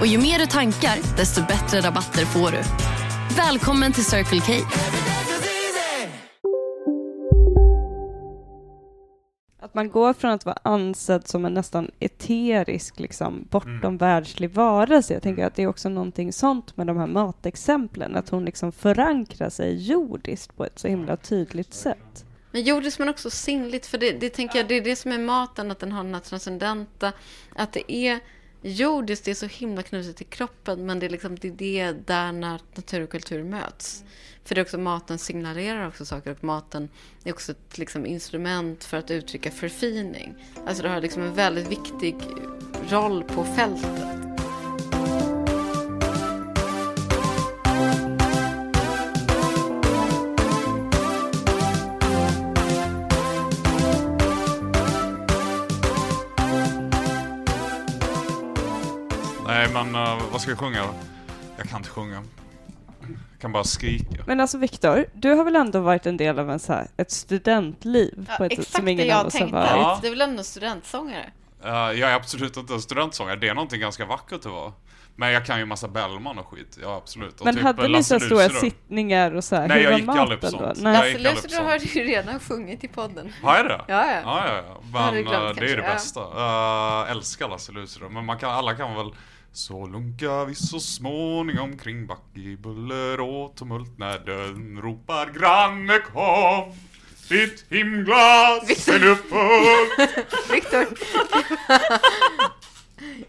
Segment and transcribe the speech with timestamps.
[0.00, 2.62] Och ju mer du tankar, desto bättre rabatter får du.
[3.36, 4.52] Välkommen till Circle K.
[9.60, 13.96] Att man går från att vara ansedd som en nästan eterisk, liksom, bortom Mm.
[13.96, 15.14] världslig varelse.
[15.14, 18.72] Jag tänker att det är också någonting sånt med de här matexemplen, att hon liksom
[18.72, 22.24] förankrar sig jordiskt på ett så himla tydligt sätt.
[22.50, 25.18] Men jordiskt men också sinnligt, för det, det tänker jag, det är det som är
[25.18, 27.12] maten, att den har den här transcendenta,
[27.56, 28.20] att det är
[28.62, 32.00] jordiskt, det är så himla knutet till kroppen, men det är liksom det, är det
[32.06, 34.04] där när natur och kultur möts.
[34.44, 36.88] För det är också maten signalerar också saker och maten
[37.24, 40.34] är också ett liksom, instrument för att uttrycka förfining.
[40.66, 42.16] Alltså det har liksom en väldigt viktig
[42.90, 44.25] roll på fältet.
[59.56, 60.84] Nej, men eh, vad ska jag sjunga?
[61.56, 62.22] Jag kan inte sjunga.
[63.32, 64.24] Jag kan bara skrika.
[64.26, 67.10] Men alltså Viktor, du har väl ändå varit en del av en så här, ett
[67.10, 69.70] studentliv på ett sätt som ingen av oss har varit?
[69.70, 69.98] Ja.
[70.02, 71.30] Det är väl ändå studentsångare?
[71.64, 73.36] Eh, jag är absolut inte en studentsångare.
[73.36, 74.72] Det är någonting ganska vackert att vara.
[75.16, 76.78] Men jag kan ju massa Bellman och skit.
[76.82, 77.40] Ja, absolut.
[77.40, 80.08] Och Men typ hade ni så stora sittningar och så här, Nej, hur jag gick
[80.08, 80.58] aldrig på då?
[80.58, 80.78] sånt.
[80.82, 80.92] Nej.
[80.92, 83.32] Jag Lasse gick aldrig på Lucidor har du ju redan sjungit i podden.
[83.42, 83.84] Har jag det?
[83.88, 84.20] Ja, ja.
[84.24, 85.10] Ja, ja, ja.
[85.10, 86.20] du Men glömt eh, det är ju det bästa.
[86.20, 88.08] Uh, älskar Lasse Lucidor.
[88.08, 89.10] Men man kan, alla kan väl
[89.56, 95.98] så lunkar vi så småningom kring back i buller och tumult när dörren ropar Granne
[95.98, 96.72] kom
[97.28, 100.86] ditt himglas är nu fullt Viktor.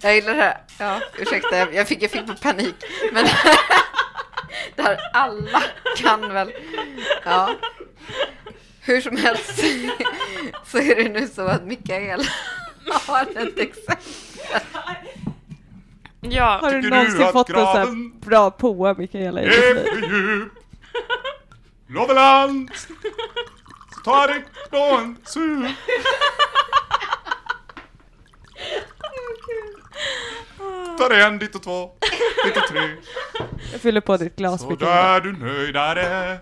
[0.01, 0.61] jag gillar det här.
[0.77, 2.75] Ja, ursäkta, jag fick, jag fick panik.
[3.11, 3.25] Men
[4.75, 5.63] det här alla
[5.97, 6.51] kan väl.
[7.25, 7.55] Ja.
[8.81, 9.63] Hur som helst
[10.65, 12.27] så är det nu så att Mikael
[13.07, 14.03] har ett exempel.
[16.21, 19.41] Ja, Har du Tycker du någonsin att fått en så här graven bra poa, Mikaela?
[19.41, 19.85] i ditt är liv?
[20.01, 20.51] för djup
[21.89, 22.71] Loveland
[24.05, 25.65] Ta dig på en sup
[30.97, 31.91] Ta dig en dit och två,
[32.45, 32.81] dit och tre
[33.71, 34.95] Jag fyller på ditt glas, Så Mikaela.
[35.13, 36.37] där du nöjdare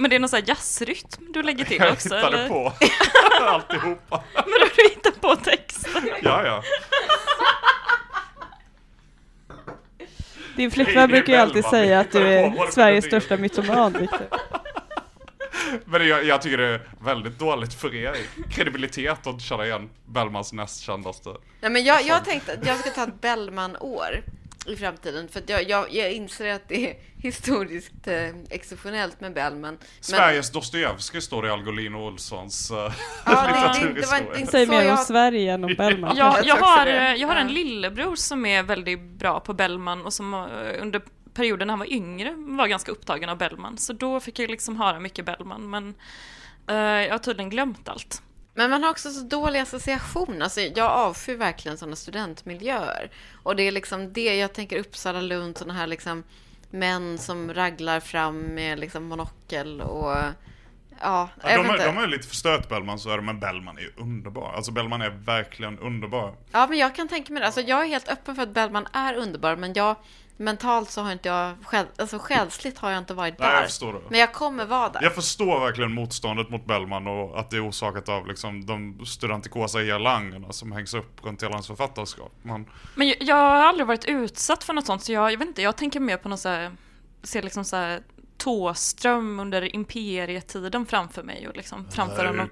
[0.00, 2.48] men det är någon sån här jazzrytm du lägger till Jag också hittade eller?
[2.48, 2.72] på
[3.44, 6.10] alltihopa Men har du hittat på texten?
[6.22, 6.62] Ja, ja
[10.58, 14.08] Din flickvän brukar ju alltid säga att du är Sveriges största mytoman.
[15.84, 18.16] Men jag, jag tycker det är väldigt dåligt för er
[18.50, 21.30] kredibilitet att känna igen Bellmans näst kändaste
[21.60, 24.22] Nej, men jag, jag tänkte att jag ska ta ett Bellman-år
[24.68, 25.28] i framtiden.
[25.28, 28.14] För att jag, jag, jag inser att det är historiskt eh,
[28.50, 29.60] exceptionellt med Bellman.
[29.60, 34.18] Men, Sveriges Dostojevskij står i Algolin och Olssons uh, ja, det, det, det var litteraturhistoria.
[34.28, 34.98] inte, inte Säg mer om jag...
[34.98, 36.16] Sverige än om Bellman.
[36.16, 37.52] Jag, Jag har, eh, jag har en Ja.
[37.54, 41.02] lillebror som är väldigt bra på Bellman och som eh, under
[41.34, 43.78] perioden när han var yngre var ganska upptagen av Bellman.
[43.78, 45.94] Så då fick jag liksom höra mycket Bellman, men
[46.68, 48.22] eh, jag har tydligen glömt allt.
[48.58, 50.42] Men man har också så dålig association.
[50.42, 53.10] Alltså, jag avskyr verkligen sådana studentmiljöer.
[53.42, 56.24] Och det är liksom det, jag tänker Uppsala, Lund, sådana här liksom
[56.70, 60.16] män som raglar fram med liksom monokel och...
[61.00, 63.82] Ja, Ja, de, är, de är lite förstört Bellman så är de, men Bellman är
[63.82, 64.52] ju underbar.
[64.52, 66.34] Alltså Bellman är verkligen underbar.
[66.52, 67.46] Ja, men jag kan tänka mig det.
[67.46, 69.96] Alltså, jag är helt öppen för att Bellman är underbar, men jag
[70.38, 73.54] mentalt så har inte jag, själ, alltså själsligt har jag inte varit Nej, där.
[73.56, 74.00] jag förstår det.
[74.08, 75.02] Men jag kommer vara där.
[75.02, 79.82] Jag förstår verkligen motståndet mot Bellman och att det är orsakat av liksom de studentikosa
[79.82, 82.32] gelangerna som hängs upp runt hela hans författarskap.
[82.42, 85.48] Men Men jag, jag har aldrig varit utsatt för något sånt, så jag, jag vet
[85.48, 86.72] inte, jag tänker mer på något så här,
[87.22, 88.02] ser liksom så här
[88.36, 92.48] Tåström under imperietiden framför mig och liksom framför honom.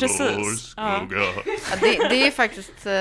[0.00, 0.74] Precis.
[0.76, 1.06] Ja.
[1.10, 2.92] Ja, det, det är faktiskt eh,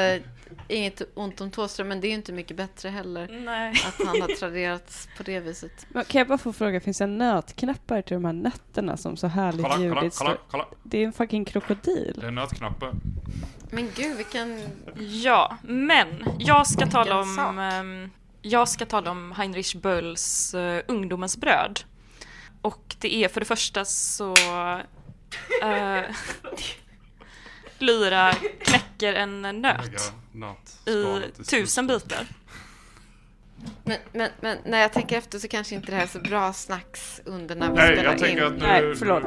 [0.67, 3.27] inget ont om Thåström, men det är ju inte mycket bättre heller.
[3.27, 3.73] Nej.
[3.87, 5.85] Att han har traderats på det viset.
[5.89, 9.27] Men Kan jag bara få fråga, finns det nötknappar till de här nötterna som så
[9.27, 10.39] härligt kolla, kolla, ljudligt kolla, står?
[10.51, 10.65] kolla.
[10.83, 12.17] Det är en fucking krokodil.
[12.21, 13.01] Det är nötknappen.
[13.69, 14.61] Men gud, vilken...
[14.97, 16.07] Ja, men
[16.39, 18.09] jag ska tala om ehm,
[18.41, 21.79] jag ska tala om Heinrich Bölls uh, Ungdomens bröd.
[22.61, 24.33] Och det är för det första så
[25.63, 26.01] uh,
[27.79, 28.33] Lyra
[29.11, 32.27] knäcker en nöt i tusen bitar.
[33.83, 36.53] Men, men, men när jag tänker efter så kanske inte det här är så bra
[36.53, 38.53] snacks under när vi Nej, spelar jag tänker in.
[38.53, 38.95] att Nej, du...
[38.95, 39.23] förlåt.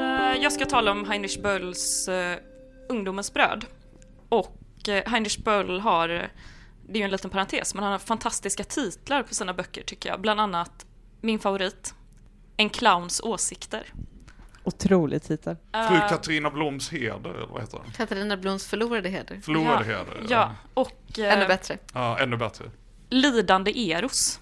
[0.00, 2.36] Eh, Jag ska tala om Heinrich Bölls uh,
[2.88, 3.64] Ungdomens bröd.
[4.28, 4.56] Och
[4.88, 6.08] uh, Heinrich Böll har,
[6.88, 10.08] det är ju en liten parentes, men han har fantastiska titlar på sina böcker tycker
[10.08, 10.20] jag.
[10.20, 10.86] Bland annat
[11.20, 11.94] min favorit,
[12.56, 13.92] En clowns åsikter.
[14.64, 15.56] Otrolig titel.
[15.72, 17.92] Fru Eh, Katarina Bloms heder, eller vad heter den?
[17.92, 19.40] Katarina Bloms förlorade heder.
[19.40, 20.26] Förlorade ja, heder.
[20.28, 21.78] Ja, och eh, Ännu bättre.
[21.92, 22.64] Ja, ännu bättre.
[23.10, 24.40] Lidande Eros.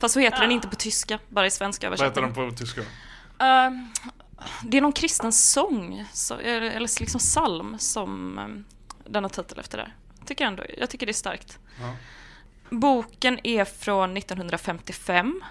[0.00, 2.44] Fast så heter den inte på tyska, bara i svenska Vad heter översättning.
[2.44, 2.80] den på tyska?
[2.80, 3.70] Eh,
[4.64, 8.64] det är någon kristen sång, så, eller liksom psalm, som um,
[9.04, 9.94] den har titel efter där.
[10.26, 11.58] Tycker ändå, jag tycker det är starkt.
[11.80, 11.92] Ja.
[12.70, 15.42] Boken är från 1955.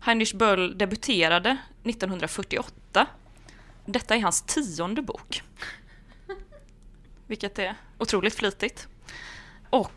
[0.00, 3.06] Heinrich Böll debuterade 1948.
[3.84, 5.42] Detta är hans tionde bok.
[7.26, 8.88] Vilket är otroligt flitigt.
[9.70, 9.92] Och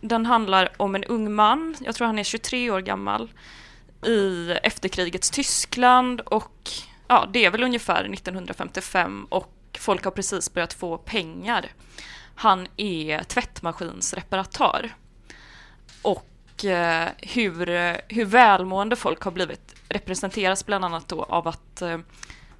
[0.00, 3.30] den handlar om en ung man, jag tror han är 23 år gammal,
[4.06, 6.70] i efterkrigets Tyskland och
[7.08, 11.72] ja, det är väl ungefär 1955 och folk har precis börjat få pengar.
[12.34, 14.94] Han är tvättmaskinsreparatör.
[16.02, 16.26] Och
[16.64, 17.66] eh, hur,
[18.14, 21.98] hur välmående folk har blivit representeras bland annat då av att eh,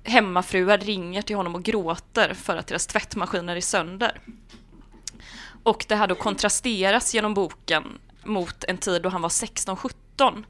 [0.02, 4.20] hemmafruar ringer till honom och gråter för att deras tvättmaskiner är sönder.
[5.62, 10.44] Och det här då kontrasteras genom boken mot en tid då han var 16-17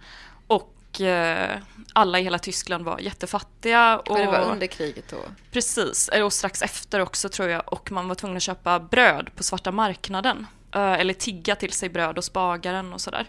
[0.46, 1.58] och eh,
[1.92, 3.98] alla i hela Tyskland var jättefattiga.
[3.98, 5.16] Och, Och det var under kriget då.
[5.50, 7.72] Precis, eh, och strax efter också tror jag.
[7.72, 10.46] Och man var tvungen att köpa bröd på svarta marknaden.
[10.74, 13.26] Eh, eller tigga till sig bröd hos bagaren och sådär.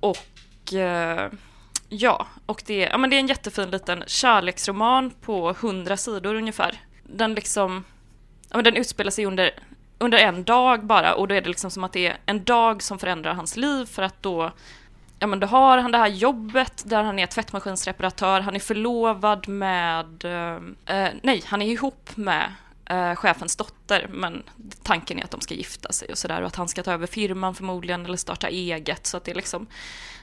[0.00, 1.30] Och eh,
[1.88, 6.80] ja, och det, ja, men det är en jättefin liten kärleksroman på 100 sidor ungefär.
[7.02, 7.84] Den liksom,
[8.48, 9.50] ja, men den utspelar sig under,
[9.98, 12.82] under en dag bara och då är det liksom som att det är en dag
[12.82, 14.52] som förändrar hans liv för att då
[15.18, 19.48] Ja men då har han det här jobbet där han är tvättmaskinsreparatör, han är förlovad
[19.48, 20.54] med, eh,
[20.96, 22.52] eh nej han är ihop med
[22.86, 24.42] eh, chefens dotter men
[24.82, 27.06] tanken är att de ska gifta sig och sådär och att han ska ta över
[27.06, 29.66] firman förmodligen eller starta eget så att det är liksom,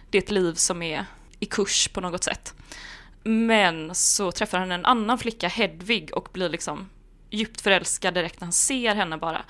[0.09, 1.05] det är ett liv som är
[1.39, 2.53] i kurs på något sätt.
[3.23, 6.89] Men så träffar han en annan flicka, Hedvig, och blir liksom
[7.29, 9.41] djupt förälskad direkt när han ser henne bara.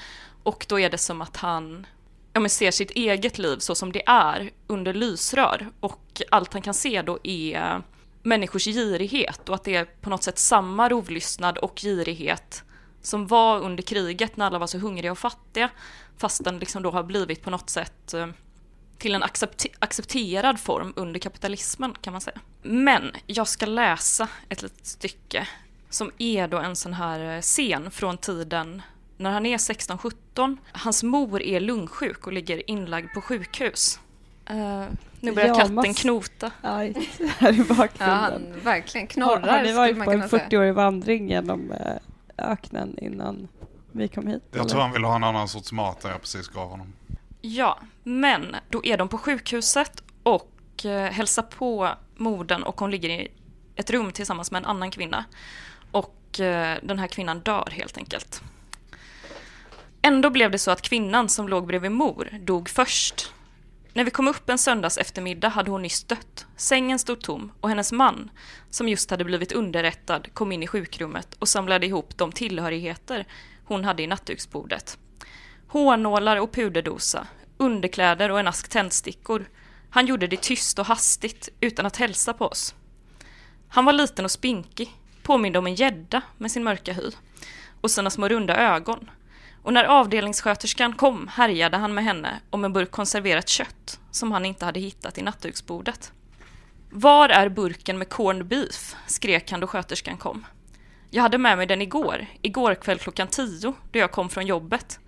[0.43, 1.87] Och då är det som att han
[2.33, 5.69] ja, men ser sitt eget liv så som det är under lysrör.
[5.79, 7.81] Och allt han kan se då är
[8.23, 12.63] människors girighet och att det är på något sätt samma rovlystnad och girighet
[13.01, 15.69] som var under kriget när alla var så hungriga och fattiga.
[16.17, 18.27] Fast den liksom då har blivit på något sätt eh,
[18.97, 22.39] till en accepte- accepterad form under kapitalismen kan man säga.
[22.61, 25.47] Men jag ska läsa ett litet stycke
[25.89, 28.81] som är då en sån här eh, scen från tiden
[29.17, 30.57] när han är 16-17.
[30.71, 33.99] Hans mor är lungsjuk och ligger inlagd på sjukhus.
[34.45, 34.83] Eh,
[35.19, 36.51] nu börjar Ja, katten mass- knota.
[36.61, 38.17] Aj, här i Ja, bakgrunden.
[38.17, 40.47] han verkligen knorrar har ni varit på en kunna säga.
[40.49, 41.71] 40-årig vandring genom
[42.37, 43.47] öknen innan
[43.91, 44.43] vi kom hit?
[44.51, 44.69] Jag eller?
[44.69, 46.93] tror han ville ha en annan sorts mat än jag precis gav honom.
[47.41, 53.09] Ja, men då är de på sjukhuset och eh, hälsar på modern och hon ligger
[53.09, 53.27] i
[53.75, 55.25] ett rum tillsammans med en annan kvinna.
[55.91, 58.41] Och eh, den här kvinnan dör helt enkelt.
[60.01, 63.33] Ändå blev det så att kvinnan som låg bredvid mor dog först.
[63.93, 66.45] När vi kom upp en söndags eftermiddag hade hon nyss dött.
[66.55, 68.31] Sängen stod tom och hennes man,
[68.69, 73.25] som just hade blivit underrättad, kom in i sjukrummet och samlade ihop de tillhörigheter
[73.65, 74.97] hon hade i nattduksbordet.
[75.67, 79.49] Hårnålar och puderdosa, underkläder och en ask tändstickor.
[79.89, 82.75] Han gjorde det tyst och hastigt, utan att hälsa på oss.
[83.67, 84.89] Han var liten och spinkig,
[85.23, 87.11] påminde om en gädda med sin mörka hy
[87.81, 89.09] och sina små runda ögon.
[89.63, 94.45] Och när avdelningssköterskan kom härjade han med henne om en burk konserverat kött som han
[94.45, 96.11] inte hade hittat i nattduksbordet.
[96.89, 98.95] Var är burken med corned beef?
[99.07, 100.45] skrek han då sköterskan kom.
[101.09, 104.99] Jag hade med mig den igår, igår kväll klockan tio, då jag kom från jobbet.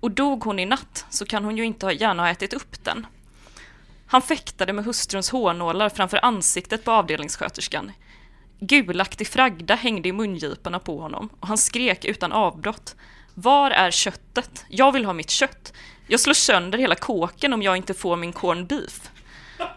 [0.00, 3.06] Och dog hon i natt så kan hon ju inte gärna ha ätit upp den.
[4.06, 7.92] Han fäktade med hustruns hårnålar framför ansiktet på avdelningssköterskan.
[8.60, 12.96] Gulaktig fragda hängde i mungiporna på honom och han skrek utan avbrott.
[13.34, 14.64] Var är köttet?
[14.68, 15.72] Jag vill ha mitt kött.
[16.06, 19.10] Jag slår sönder hela kåken om jag inte får min corned beef.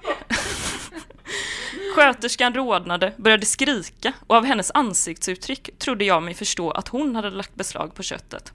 [1.95, 7.29] Sköterskan rodnade, började skrika och av hennes ansiktsuttryck trodde jag mig förstå att hon hade
[7.29, 8.53] lagt beslag på köttet.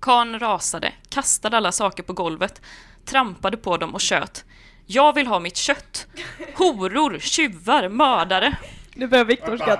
[0.00, 2.60] Karn rasade, kastade alla saker på golvet,
[3.04, 4.44] trampade på dem och tjöt.
[4.86, 6.06] Jag vill ha mitt kött!
[6.54, 8.56] Horor, tjuvar, mördare!
[8.94, 9.72] Nu börjar Viktor ska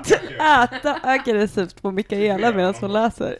[0.62, 3.38] äta aggressivt på Mikaela medan hon läser.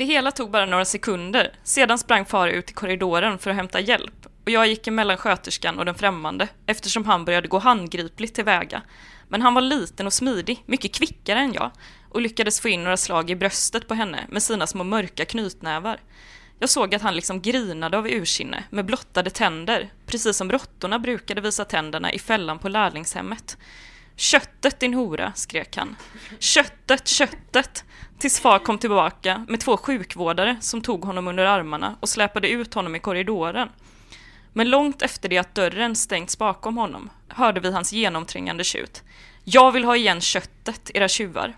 [0.00, 1.52] Det hela tog bara några sekunder.
[1.62, 5.78] Sedan sprang far ut i korridoren för att hämta hjälp och jag gick emellan sköterskan
[5.78, 8.82] och den främmande eftersom han började gå handgripligt tillväga.
[9.28, 11.70] Men han var liten och smidig, mycket kvickare än jag
[12.08, 16.00] och lyckades få in några slag i bröstet på henne med sina små mörka knytnävar.
[16.58, 21.40] Jag såg att han liksom grinade av ursinne med blottade tänder, precis som råttorna brukade
[21.40, 23.56] visa tänderna i fällan på lärlingshemmet.
[24.20, 25.96] Köttet din hora, skrek han.
[26.38, 27.84] Köttet, köttet!
[28.18, 32.74] Tills far kom tillbaka med två sjukvårdare som tog honom under armarna och släpade ut
[32.74, 33.68] honom i korridoren.
[34.52, 39.02] Men långt efter det att dörren stängts bakom honom hörde vi hans genomträngande tjut.
[39.44, 41.56] Jag vill ha igen köttet, era tjuvar.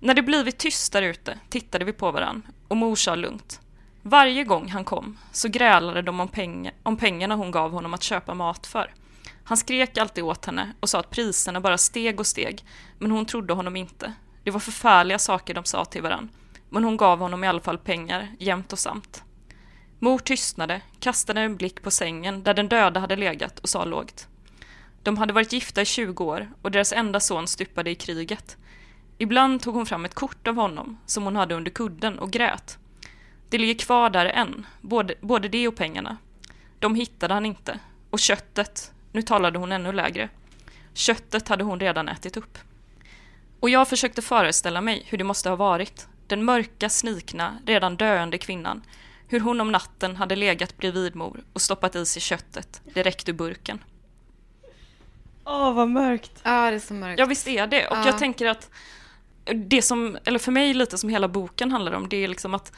[0.00, 3.60] När det blivit tyst där ute tittade vi på varann och mor sa lugnt.
[4.02, 8.02] Varje gång han kom så grälade de om, peng om pengarna hon gav honom att
[8.02, 8.94] köpa mat för.
[9.48, 12.64] Han skrek alltid åt henne och sa att priserna bara steg och steg,
[12.98, 14.12] men hon trodde honom inte.
[14.44, 16.28] Det var förfärliga saker de sa till varann,
[16.70, 19.22] men hon gav honom i alla fall pengar, jämt och samt.
[19.98, 24.28] Mor tystnade, kastade en blick på sängen där den döda hade legat och sa lågt.
[25.02, 28.56] De hade varit gifta i 20 år och deras enda son stupade i kriget.
[29.18, 32.78] Ibland tog hon fram ett kort av honom som hon hade under kudden och grät.
[33.48, 36.16] Det ligger kvar där än, både, både det och pengarna.
[36.78, 37.78] De hittade han inte.
[38.10, 40.28] Och köttet, nu talade hon ännu lägre.
[40.94, 42.58] Köttet hade hon redan ätit upp.
[43.60, 46.08] Och jag försökte föreställa mig hur det måste ha varit.
[46.26, 48.82] Den mörka, snikna, redan döende kvinnan.
[49.28, 53.32] Hur hon om natten hade legat bredvid mor och stoppat i sig köttet direkt ur
[53.32, 53.78] burken.
[55.44, 56.40] Åh, vad mörkt.
[56.42, 57.18] Ja, det är så mörkt.
[57.18, 57.86] Ja, visst är det.
[57.88, 58.06] Och Ja.
[58.06, 58.70] jag tänker att
[59.54, 62.72] det som, eller för mig lite som hela boken handlar om, det är liksom att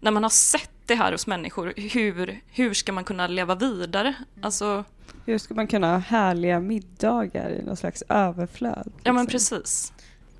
[0.00, 4.14] när man har sett det här hos människor, hur, hur ska man kunna leva vidare?
[4.42, 4.84] Alltså,
[5.24, 8.92] Hur ska man kunna ha härliga middagar i någon slags överflöd?
[9.02, 9.58] ja men liksom?
[9.58, 9.92] precis.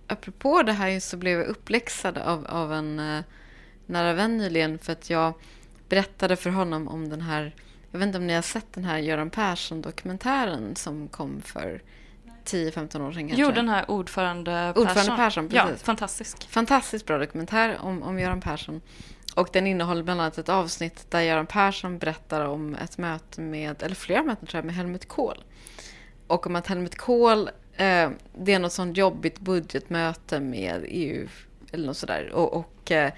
[0.06, 3.23] Apropå det här så blev jag uppläxad av, av en uh,
[3.87, 5.35] nära vän nyligen för att jag
[5.88, 7.54] berättade för honom om den här,
[7.90, 11.82] jag vet inte om ni har sett den här Göran Persson-dokumentären som kom för
[12.44, 13.42] 10-15 år sedan kanske?
[13.42, 15.16] Jo, den här ordförande Ordförande Persson.
[15.16, 15.82] Persson, Ja, precis.
[15.82, 16.49] fantastisk.
[16.49, 18.80] Fantastiskt bra dokumentär om, om Göran Persson.
[19.36, 23.82] Och den innehåller bland annat ett avsnitt där Göran Persson berättar om ett möte med,
[23.82, 25.44] eller flera möten tror jag, med Helmut Kohl.
[26.26, 31.28] Och om att Helmut Kohl, eh, det är något sånt jobbigt budgetmöte med EU
[31.72, 32.30] eller något sådär.
[32.32, 33.12] Och, och eh,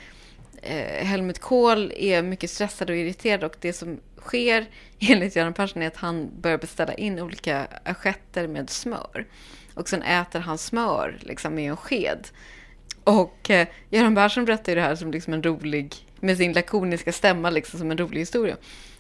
[0.63, 4.67] eh, Helmut Kohl är mycket stressad och irriterad och det som sker
[4.99, 9.27] enligt Göran Persson är att han börjar beställa in olika assietter med smör.
[9.75, 12.29] Och sen äter han smör liksom med en sked.
[13.05, 17.13] Och eh, Göran Persson berättar ju det här som liksom en rolig, med sin lakoniska
[17.13, 18.57] stämma liksom som en rolig historia.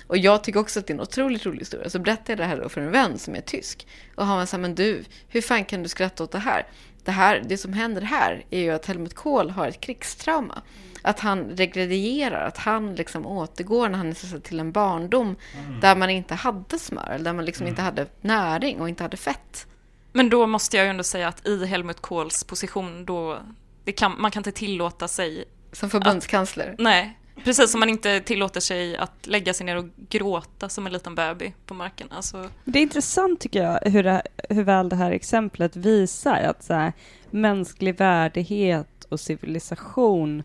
[0.06, 1.90] Och jag tycker också att det är en otroligt rolig historia.
[1.90, 3.86] Så berättade jag det här då för en vän som är tysk.
[4.14, 6.66] Och han var så här, men du, hur fan kan du skratta åt det här?
[7.04, 10.62] Det, här, det som händer här är ju att Helmut Kohl har ett krigstrauma.
[11.02, 15.36] Att han regredierar, att han liksom återgår när han är så till en barndom
[15.80, 19.66] där man inte hade smör, där man liksom inte hade näring och inte hade fett.
[20.12, 23.38] Men då måste jag ju ändå säga att i Helmut Kohls position då,
[23.84, 26.74] det kan, man kan inte tillåta sig, Som förbundskansler.
[26.78, 30.92] nej, precis som man inte tillåter sig att lägga sig ner och gråta som en
[30.92, 32.08] liten bebis på marken.
[32.10, 36.62] Alltså, Det är intressant tycker jag hur, det, hur väl det här exemplet visar att
[36.64, 36.92] så här,
[37.30, 40.42] mänsklig värdighet och civilisation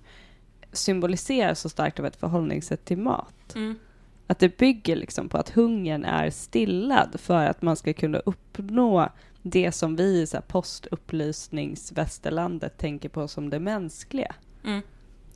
[0.71, 3.55] symboliserar så starkt av ett förhållningssätt till mat.
[3.55, 3.79] mm.
[4.27, 9.09] Att det bygger liksom på att hungern är stillad för att man ska kunna uppnå
[9.41, 14.35] det som vi i postupplysningsvästerlandet tänker på som det mänskliga.
[14.63, 14.81] Mm.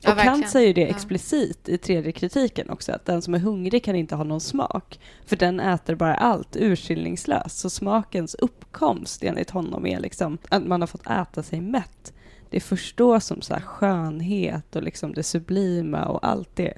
[0.00, 0.50] Ja, och Kant verkligen.
[0.50, 0.86] säger det Ja.
[0.88, 5.00] explicit i tredje kritiken också, att den som är hungrig kan inte ha någon smak,
[5.26, 7.58] för den äter bara allt urskillningslöst.
[7.58, 12.12] Så smakens uppkomst enligt honom är liksom att man har fått äta sig mätt.
[12.50, 16.74] Det är först då som så här skönhet och liksom det sublima och allt det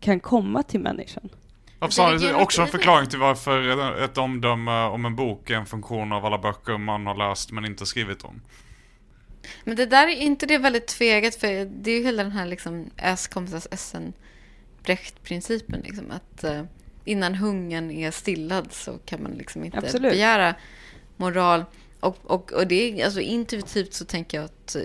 [0.00, 1.28] kan komma till människan.
[1.78, 6.38] Också en förklaring till varför ett omdöme om en bok är en funktion av alla
[6.38, 8.40] böcker man har läst men inte skrivit om?
[9.64, 12.46] Men det där är inte det väldigt tvegat för det är ju hela den här
[12.46, 14.12] liksom S komsas Essen
[14.82, 16.62] Brecht-principen liksom att eh,
[17.04, 20.12] innan hungern är stillad så kan man liksom inte Absolut.
[20.12, 20.54] begära
[21.16, 21.64] moral.
[22.00, 24.82] Och, och, och det är alltså intuitivt så tänker jag att eh,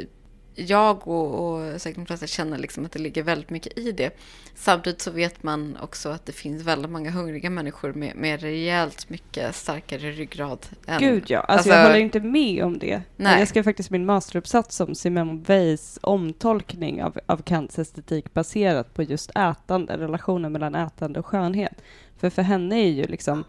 [0.55, 4.17] jag och, och säkert de flesta känner liksom att det ligger väldigt mycket i det.
[4.55, 9.09] Samtidigt så vet man också att det finns väldigt många hungriga människor med, med rejält
[9.09, 10.65] mycket starkare ryggrad.
[10.87, 13.01] Än, Gud ja, alltså, alltså- jag håller inte med om det.
[13.15, 13.39] Nej.
[13.39, 19.03] Jag skrev faktiskt min masteruppsats om Simone Weils omtolkning av, av Kants estetik baserat på
[19.03, 21.81] just ätande, relationen mellan ätande och skönhet.
[22.17, 23.43] För för henne är ju liksom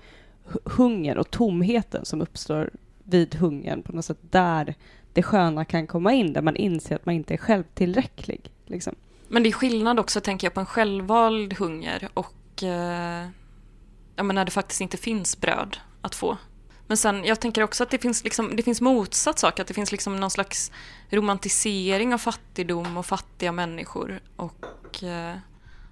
[0.49, 2.71] hu- hunger och tomheten som uppstår
[3.05, 4.75] vid hungern på något sätt där
[5.13, 8.53] det sköna kan komma in, där man inser att man inte är självtillräcklig.
[8.67, 8.95] Liksom.
[9.29, 13.29] Men det är skillnad också, tänker jag, på en självvald hunger och eh,
[14.17, 16.37] ja, men när det faktiskt inte finns bröd att få.
[16.87, 19.75] Men sen, jag tänker också att det finns, liksom, det finns motsatt sak, att det
[19.75, 20.73] finns liksom någon slags
[21.11, 24.21] romantisering av fattigdom och fattiga människor.
[24.37, 25.37] Och, eh,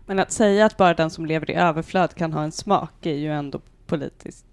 [0.06, 3.14] Men att säga att bara den som lever i överflöd kan ha en smak är
[3.14, 4.44] ju ändå politiskt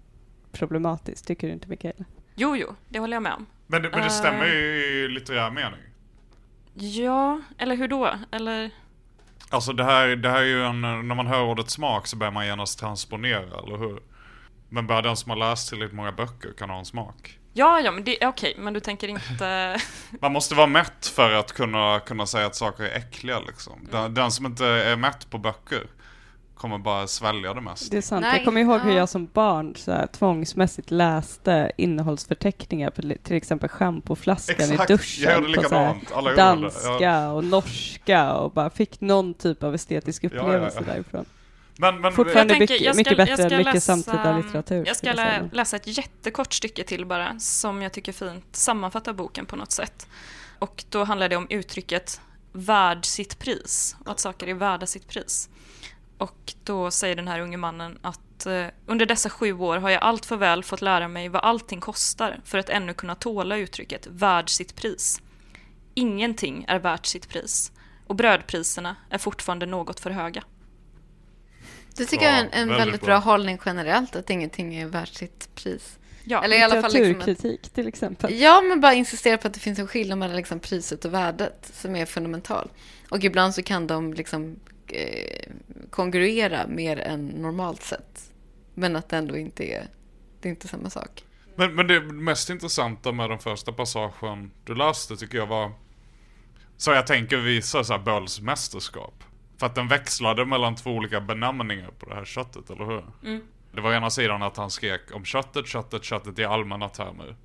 [0.52, 2.04] problematiskt, tycker du inte Mikaela?
[2.34, 3.46] jo, jo, det håller jag med om.
[3.66, 4.10] Men det, men det Eh.
[4.10, 5.80] stämmer ju i litterär mening.
[6.74, 8.14] Ja, eller hur då?
[8.32, 8.70] Eller,
[9.50, 12.32] Alltså det här, det här är ju en, när man hör ordet smak så börjar
[12.32, 14.00] man genast transponera, eller hur?
[14.68, 17.38] Men bara den som har läst tillräckligt många böcker kan ha en smak.
[17.52, 19.76] ja, ja, men det är okej, men du tänker inte...
[20.20, 23.88] Man måste vara mätt för att kunna, kunna säga att saker är äckliga liksom.
[23.92, 25.86] Den, den som inte är mätt på böcker
[26.56, 27.90] kommer bara svälja det mest.
[27.90, 28.20] Det är sant.
[28.22, 28.96] Nej, jag kommer ihåg hur ja.
[28.96, 35.24] jag som barn så här, tvångsmässigt läste innehållsförteckningar på till exempel schampoflaskan i duschen.
[35.30, 36.12] jag gjorde på så här likadant.
[36.12, 37.30] Alla gjorde danska Ja.
[37.30, 40.40] och norska och bara fick någon typ av estetisk ja, ja.
[40.40, 41.24] upplevelse därifrån.
[41.78, 44.36] Men, men, Fortfarande Jag tänker, mycket, jag ska- mycket jag bättre än mycket läsa- samtida
[44.36, 44.84] litteratur.
[44.86, 49.46] Jag ska lä läsa ett jättekort stycke till bara, som jag tycker fint sammanfattar boken
[49.46, 50.08] på något sätt.
[50.58, 52.20] Och då handlar det om uttrycket
[52.52, 55.48] värd sitt pris, och att saker är värda sitt pris.
[56.18, 60.02] Och då säger den här unge mannen att eh, under dessa sju år har jag
[60.02, 64.06] allt för väl fått lära mig vad allting kostar för att ännu kunna tåla uttrycket
[64.06, 65.20] värd sitt pris.
[65.94, 67.72] Ingenting är värt sitt pris
[68.06, 70.42] och brödpriserna är fortfarande något för höga.
[71.96, 73.06] Det tycker jag är en, Ja, en väldigt väldigt bra.
[73.06, 75.98] bra hållning generellt, att ingenting är värt sitt pris.
[76.24, 78.34] Ja, Eller i alla fall liksom att, till exempel.
[78.34, 81.70] Ja, men bara insistera på att det finns en skillnad mellan liksom priset och värdet
[81.74, 82.70] som är fundamental.
[83.08, 84.56] Och ibland så kan de liksom
[84.86, 85.48] eh,
[85.90, 88.32] kongruera mer än normalt sett.
[88.74, 89.86] Men att det ändå inte är,
[90.40, 91.24] det är inte samma sak.
[91.56, 95.72] men, men det mest intressanta med den första passagen du läste tycker jag var
[96.76, 99.24] Så jag tänker visa så här Bölls mästerskap.
[99.58, 103.04] För att den växlade mellan två olika benämningar på det här köttet, eller hur?
[103.72, 107.36] Det var ena sidan att han skrek om köttet, köttet, köttet i allmänna termer.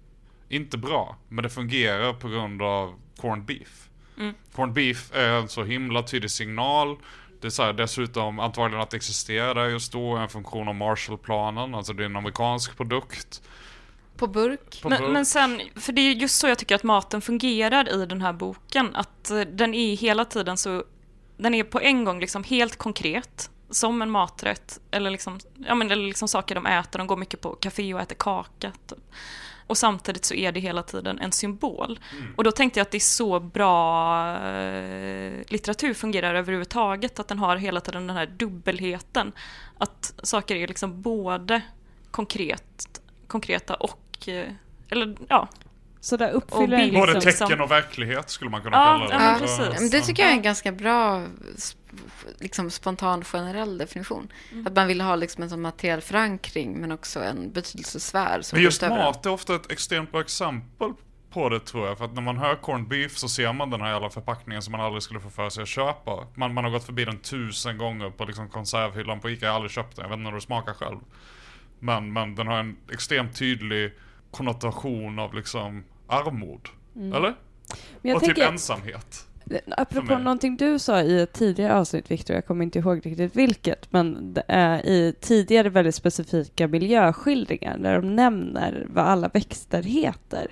[0.49, 3.89] Inte bra, men det fungerar på grund av corned beef.
[4.55, 6.97] Corned beef är en så himla tydlig signal.
[7.41, 11.75] Det är så här, dessutom antagligen att det existerar just då, en funktion av Marshallplanen,
[11.75, 13.41] alltså det är en amerikansk produkt.
[14.17, 14.81] På burk.
[14.81, 15.11] På Men, burk.
[15.11, 18.33] men sen, för det är just så jag tycker att maten fungerar i den här
[18.33, 18.95] boken.
[18.95, 20.83] Att eh, den är hela tiden så,
[21.37, 24.79] den är på en gång liksom helt konkret, som en maträtt.
[24.91, 28.01] Eller liksom, ja men eller liksom saker de äter, de går mycket på café och
[28.01, 28.71] äter kaka.
[28.87, 28.99] Typ.
[29.71, 31.99] Och samtidigt så är det hela tiden en symbol.
[32.35, 37.39] Och då tänkte jag att det är så bra eh, litteratur fungerar överhuvudtaget, att den
[37.39, 39.31] har hela tiden den här dubbelheten.
[39.77, 41.61] Att saker är liksom både
[42.11, 44.45] konkret, konkreta och, eh,
[44.89, 45.47] eller ja,
[45.99, 49.17] Så där Och uppfyller Både liksom, liksom- tecken och verklighet skulle man kunna Ja, kalla
[49.19, 49.25] det.
[49.25, 49.91] ja, precis.
[49.91, 51.25] det tycker jag är en ganska bra
[52.39, 54.31] liksom spontan generell definition.
[54.65, 58.41] Att man vill ha liksom en sån materiell förankring men också en betydelsesfär.
[58.41, 60.93] Som Men just mat är ofta ett extremt bra exempel
[61.31, 61.97] på det tror jag.
[61.97, 64.71] För att när man hör corned beef så ser man den här jävla förpackningen som
[64.71, 66.27] man aldrig skulle få för sig att köpa.
[66.35, 69.45] Man, man har gått förbi den tusen gånger på liksom konservhyllan på Ica.
[69.45, 70.03] Jag har aldrig köpt den.
[70.03, 70.97] Jag vet inte hur det smakar själv.
[71.79, 73.93] Men, men den har en extremt tydlig
[74.31, 76.69] konnotation av liksom armod.
[76.95, 77.35] Eller?
[78.01, 79.27] Men jag och typ ensamhet.
[79.77, 83.91] Apropå någonting du sa i ett tidigare avsnitt, Victor, jag kommer inte ihåg riktigt vilket,
[83.93, 90.51] men det är i tidigare väldigt specifika miljöskildringar där de nämner vad alla växter heter.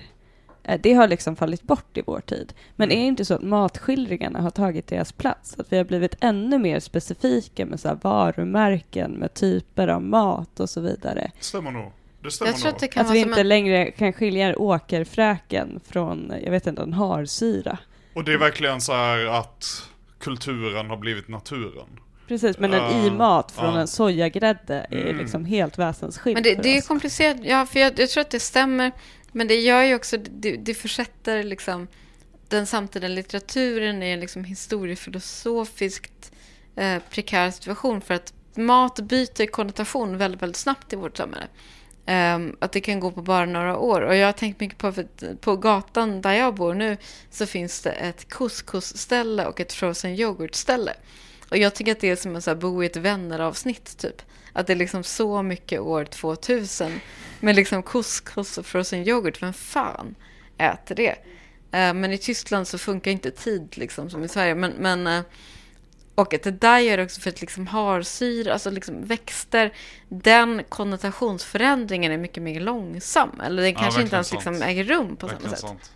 [0.62, 2.52] Eh, Det har liksom fallit bort i vår tid.
[2.76, 5.56] Men är det inte så att matskildringarna har tagit deras plats?
[5.58, 10.60] Att vi har blivit ännu mer specifika med så här varumärken, med typer av mat
[10.60, 11.30] och så vidare.
[11.40, 11.92] Stämmer nog.
[12.22, 12.74] Det stämmer Jag tror nog.
[12.74, 13.48] att det kan Att vi inte en...
[13.48, 17.78] längre kan skilja en åkerfräken från, jag vet inte, en harsyra.
[18.20, 21.86] Och det är verkligen så här att kulturen har blivit naturen.
[22.28, 23.80] Precis, men en Ja, i-mat från ja.
[23.80, 25.18] en sojagrädde är Mm.
[25.18, 28.40] liksom helt väsensskild Men det, det är komplicerat, ja, för jag, jag tror att det
[28.40, 28.92] stämmer.
[29.32, 31.86] Men det gör ju också, det, det försätter liksom
[32.48, 36.32] den samtida litteraturen i en liksom historiefilosofiskt
[36.76, 38.00] eh, prekär situation.
[38.00, 41.46] För att mat byter konnotation väldigt, väldigt snabbt i vårt samhälle.
[42.10, 44.00] Um, att det kan gå på bara några år.
[44.00, 46.96] Och jag har tänkt mycket på, för att på gatan där jag bor nu
[47.30, 50.92] så finns det ett couscous-ställe och ett frozen yoghurt-ställe.
[51.50, 54.22] Och jag tycker att det är som att så här bo i ett vänner-avsnitt typ.
[54.52, 57.00] Att det är liksom så mycket år 2000.
[57.40, 60.14] med liksom couscous och frozen yoghurt, vem fan
[60.58, 61.14] äter det?
[61.74, 64.54] Uh, men i Tyskland så funkar inte tid liksom som i Sverige.
[64.54, 65.22] Men, men, uh,
[66.20, 69.72] och att det där gör det också för att liksom harsyra, alltså liksom växter,
[70.08, 73.40] den konnotationsförändringen är mycket mer långsam.
[73.44, 75.60] Eller den Ja, kanske inte ens liksom äger rum på samma Verkligen sätt.
[75.68, 75.92] sant.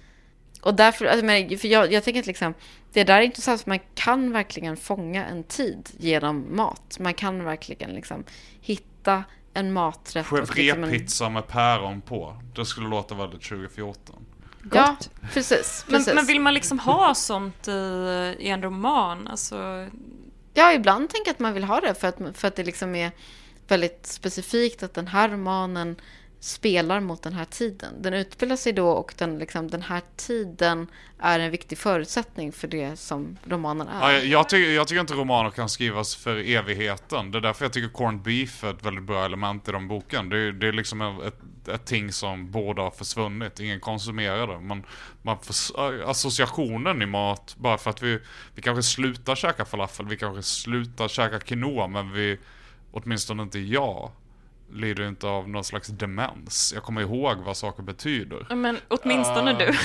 [0.61, 2.55] Och därför, alltså, men, för jag, jag tänker att liksom,
[2.93, 6.97] det där är intressant, för man kan verkligen fånga en tid genom mat.
[7.01, 8.25] Man kan verkligen liksom
[8.61, 10.33] hitta en maträtt.
[10.33, 12.37] och liksom en- med päron på.
[12.57, 14.24] Det skulle låta väldigt 2014.
[14.73, 14.97] Ja,
[15.33, 15.85] precis.
[15.87, 16.15] Men, precis.
[16.15, 17.71] men vill man liksom ha sånt i,
[18.39, 19.29] i en roman?
[19.29, 19.87] Alltså,
[20.55, 22.95] Ja, ibland tänker jag att man vill ha det för att, för att det liksom
[22.95, 23.13] är
[23.69, 25.97] väldigt specifikt att den här romanen
[26.45, 28.03] spelar mot den här tiden.
[28.03, 30.87] Den utspelar sig då och den, liksom, den här tiden
[31.19, 34.15] är en viktig förutsättning för det som romanen Ja, är.
[34.15, 37.31] jag, jag, tycker, jag tycker inte romaner kan skrivas för evigheten.
[37.31, 40.29] Det är därför jag tycker corned beef är ett väldigt bra element i den boken.
[40.29, 43.61] Det, är- det är liksom ett, ett ting som borde ha försvunnit.
[43.61, 44.61] Ingen konsumerar det.
[44.61, 44.85] Man,
[45.23, 48.21] man för, associationen i mat, bara för att vi,
[48.55, 52.39] vi kanske slutar käka falafel, vi kanske slutar käka quinoa, men vi,
[52.93, 54.11] åtminstone inte jag,
[54.75, 56.73] lider inte av någon slags demens.
[56.75, 58.55] Jag kommer ihåg vad saker betyder.
[58.55, 59.59] men åtminstone Ah.
[59.59, 59.67] du.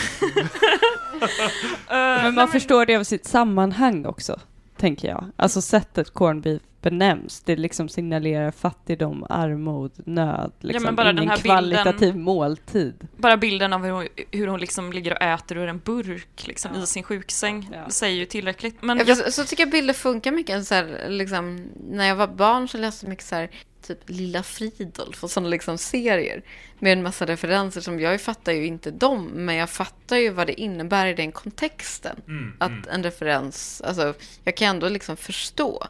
[1.90, 4.40] Eh, Men man förstår det av sitt sammanhang också,
[4.78, 5.26] tänker jag.
[5.36, 11.18] Alltså sättet corned beef benämns, det liksom signalerar fattigdom, armod, nöd, liksom men bara den
[11.18, 11.44] ingen här bilden-
[11.84, 13.08] kvalitativ måltid.
[13.18, 16.76] Bara bilden av hur hon, hur hon liksom ligger och äter ur en burk liksom,
[16.76, 17.90] i sin sjuksäng Ja.
[17.90, 18.82] säger ju tillräckligt.
[18.82, 20.68] Men Ja, så, så tycker jag bilder funkar mycket.
[20.68, 23.50] Så här, liksom, när jag var barn så läste jag mycket så här,
[23.88, 26.42] typ Lilla Fridolf och sådana liksom serier
[26.80, 30.48] med en massa referenser som jag fattar ju inte dem, men jag fattar ju vad
[30.48, 32.16] det innebär i den kontexten.
[32.60, 34.14] att en referens, alltså
[34.44, 35.88] jag kan ändå liksom förstå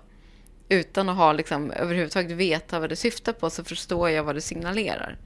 [0.69, 4.41] utan att ha liksom överhuvudtaget veta vad det syftar på så förstår jag vad det
[4.41, 5.17] signalerar.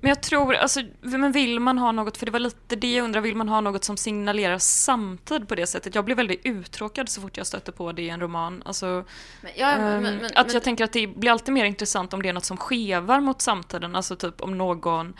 [0.00, 3.04] men jag tror, alltså, men vill man ha något, för det var lite det jag
[3.04, 5.94] undrar, vill man ha något som signalerar samtid på det sättet?
[5.94, 8.62] Jag blir väldigt uttråkad så fort jag stöter på det i en roman.
[8.66, 9.04] Alltså,
[9.40, 12.12] Men, ja, Ehm, men, men, att men, jag tänker att det blir alltid mer intressant
[12.14, 15.14] om det är något som skevar mot samtiden, alltså typ om någon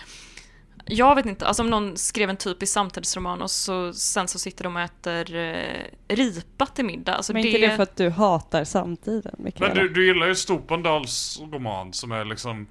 [0.86, 4.64] jag vet inte, alltså om någon skrev en typisk samtidsroman och så, sen så sitter
[4.64, 7.14] de och äter eh, ripa till middag.
[7.14, 9.74] Alltså Men det, inte det för att du hatar samtiden, Men Mikaela?
[9.74, 12.66] du, du gillar ju Stopendals roman som är liksom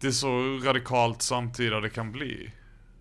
[0.00, 0.28] Det är så
[0.64, 2.52] radikalt samtida det kan bli.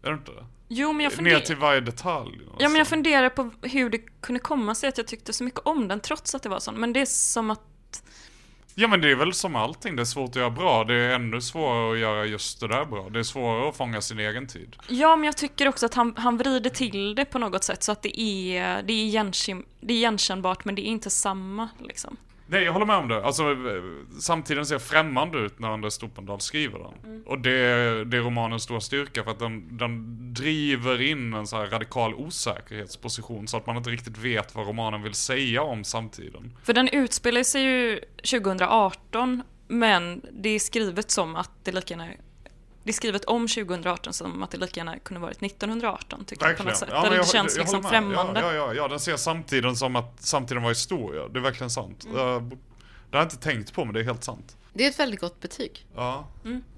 [0.03, 0.31] Är det inte?
[0.67, 1.39] Jo, men jag Ner funderar...
[1.39, 2.31] till varje detalj.
[2.43, 2.85] Ja, men jag nästan.
[2.85, 6.35] funderar på hur det kunde komma sig att jag tyckte så mycket om den trots
[6.35, 6.75] att det var sån.
[6.75, 7.61] Men det är som att...
[8.79, 10.83] Ja men det är väl som allting, det är svårt att göra bra.
[10.83, 13.09] Det är ännu svårare att göra just det där bra.
[13.09, 14.75] Det är svårare att fånga sin egen tid.
[14.87, 17.91] Ja, men jag tycker också att han, han vrider till det på något sätt så
[17.91, 22.17] att det är, det är, igenkän, det är igenkännbart men det är inte samma liksom.
[22.47, 23.25] Nej, jag håller med om det.
[23.25, 23.83] Alltså, eh,
[24.19, 27.23] samtiden ser främmande ut när Anders Stopendal skriver den.
[27.25, 27.51] Och det,
[28.05, 33.47] det är romanens stora styrka för att den, den driver in en så radikal osäkerhetsposition
[33.47, 36.57] så att man inte riktigt vet vad romanen vill säga om samtiden.
[36.63, 37.99] För den utspelar sig ju
[38.31, 42.07] 2018 men det är skrivet som att det lika gärna
[42.87, 46.57] det är skrivet om 2018 som att det lika gärna kunde varit 1918 tycker jag
[46.57, 46.89] på något sätt.
[46.89, 47.89] Eller jag- det känns jag liksom med.
[47.89, 48.39] främmande.
[48.39, 51.27] Ja, ja, ja, ja, den ser samtiden som att samtiden var historia.
[51.27, 52.05] Det är verkligen sant.
[52.05, 52.15] Mm.
[52.15, 54.57] Det har jag inte tänkt på, men det är helt sant.
[54.73, 55.85] Det är ett väldigt gott betyg.
[55.95, 56.27] Ja.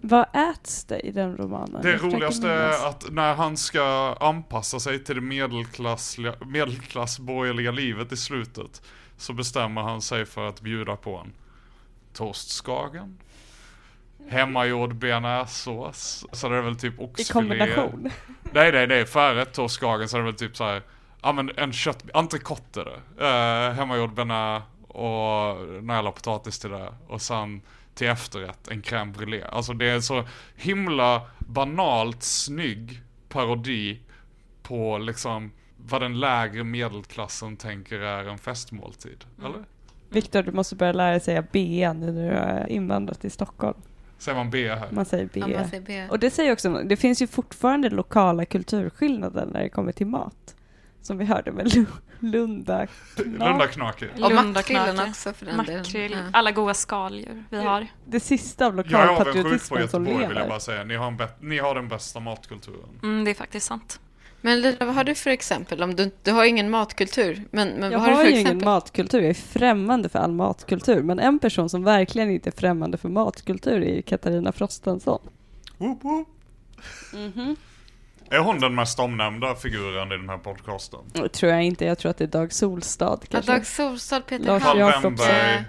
[0.01, 1.81] Vad äts det i den romanen?
[1.81, 5.21] Det Jag roligaste är att när han ska anpassa sig till det
[6.45, 8.81] medelklassborgerliga livet i slutet
[9.17, 11.33] så bestämmer han sig för att bjuda på en
[12.13, 13.17] toastskagen,
[14.29, 17.33] hemmagjord bearnaisesås, så det är väl typ I oxfilé.
[17.33, 18.09] kombination.
[18.51, 20.81] Nej, nej, nej, före toastskagen så är det väl typ så här,
[21.21, 23.23] ja men en kött, entrecote är det.
[23.23, 26.93] Uh, hemmagjord bearnaise och nära potatis till det.
[27.07, 27.61] Och sen
[27.93, 29.43] till efterrätt en crème brûlée.
[29.49, 30.23] Alltså det är en så
[30.55, 33.99] himla banalt snygg parodi
[34.63, 39.25] på liksom vad den lägre medelklassen tänker är en festmåltid.
[39.45, 39.65] Eller?
[40.09, 43.77] Viktor, du måste börja lära dig säga B nu när du har invandrat till Stockholm.
[44.19, 44.87] Säger man B här?
[44.91, 45.39] Man säger B.
[45.47, 46.07] Ja, man säger B.
[46.09, 50.55] Och det säger också, det finns ju fortfarande lokala kulturskillnader när det kommer till mat.
[51.01, 51.85] Som vi hörde med Lu-
[52.19, 54.05] Lunda Lunda knaki.
[54.23, 54.63] Och makrillen
[54.95, 56.29] knake, också för den Makrill, delen.
[56.33, 57.87] alla goda skaldjur vi har.
[58.05, 60.49] Det sista av Jag är avundsjuk på lokalpatriotismen som Göteborg vill jag lever.
[60.49, 60.83] bara säga.
[60.83, 62.99] Ni har, ni har den bästa matkulturen.
[63.03, 63.99] Mm, det är faktiskt sant.
[64.41, 65.83] Men Lina, vad har du för exempel?
[65.83, 68.39] Om du, du har ingen matkultur, men, men Jag vad har du har för ju
[68.39, 71.03] ingen matkultur, jag är främmande för all matkultur.
[71.03, 75.19] Men en person som verkligen inte är främmande för matkultur är ju Katarina Frostenson.
[75.77, 76.27] Woop, woop.
[77.13, 77.55] Mhm.
[78.31, 80.99] Är hon den mest omnämnda figuren i den här podcasten?
[81.13, 83.51] Det tror jag inte, jag tror att det är Dag Solstad Ja, kanske.
[83.51, 85.03] Dag Solstad, Peter Lars.
[85.03, 85.63] Wennberg,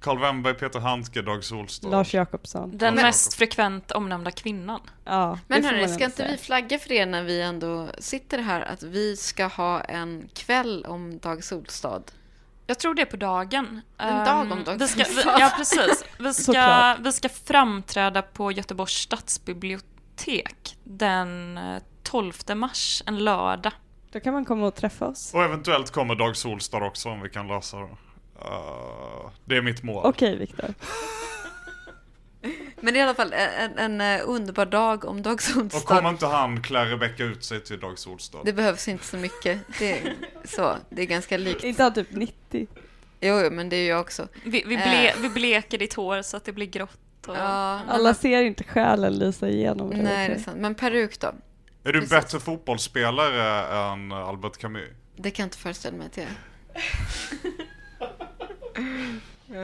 [0.00, 1.88] Karl Wennberg, Peter Handke, Dag Solstad.
[1.90, 2.78] Lars Jakobsson.
[2.78, 4.80] Den Men- mest frekvent omnämnda kvinnan.
[5.04, 6.30] Ja, Men hörni, ska inte säga.
[6.30, 8.60] vi flagga för det när vi ändå sitter här?
[8.60, 12.02] Att vi ska ha en kväll om Dag Solstad.
[12.66, 13.80] Jag tror det är på dagen.
[13.98, 15.22] En dag om Ehm, Dag vi ska, vi.
[15.24, 16.04] Ja, precis.
[16.18, 23.72] Vi ska, vi ska framträda på Göteborgs stadsbibliotek den eh, 12 mars, en lördag.
[24.12, 25.34] Då kan man komma och träffa oss.
[25.34, 27.88] Och eventuellt kommer Dag Solstad också om vi kan lösa det.
[28.44, 30.06] Uh, det är mitt mål.
[30.06, 30.74] Okej, Viktor.
[32.80, 35.80] Men det i alla fall en, en, en underbar dag om Dag Och Solstad.
[35.80, 38.38] kommer inte han klä Rebecka ut sig till Dag Solstad?
[38.44, 39.60] Det behövs inte så mycket.
[39.78, 41.64] Det är, så, det är ganska likt.
[41.64, 42.66] Inte han typ 90?
[43.20, 44.28] Jo, men det är jag också.
[44.44, 47.26] Vi, vi, ble, vi bleker ditt hår så att det blir grått.
[47.26, 47.36] Och...
[47.36, 49.88] Ja, Alla ser inte själen lysa igenom.
[49.90, 50.56] nej, det är sant.
[50.60, 51.32] Men peruk då?
[51.84, 54.88] Är du en bättre fotbollsspelare än Albert Camus?
[55.16, 56.32] Det kan jag inte föreställa mig att jag är.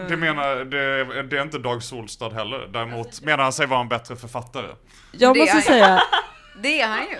[0.08, 2.68] Det menar, det, det är inte Dag Solstad heller.
[2.72, 4.66] Däremot menar han sig vara en bättre författare.
[5.12, 6.02] Jag Det måste säga,
[6.62, 7.16] Det är han ju.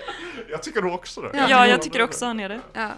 [0.49, 1.45] Jag tycker du också det.
[1.49, 2.59] Ja, jag tycker också han är det.
[2.73, 2.91] Ja.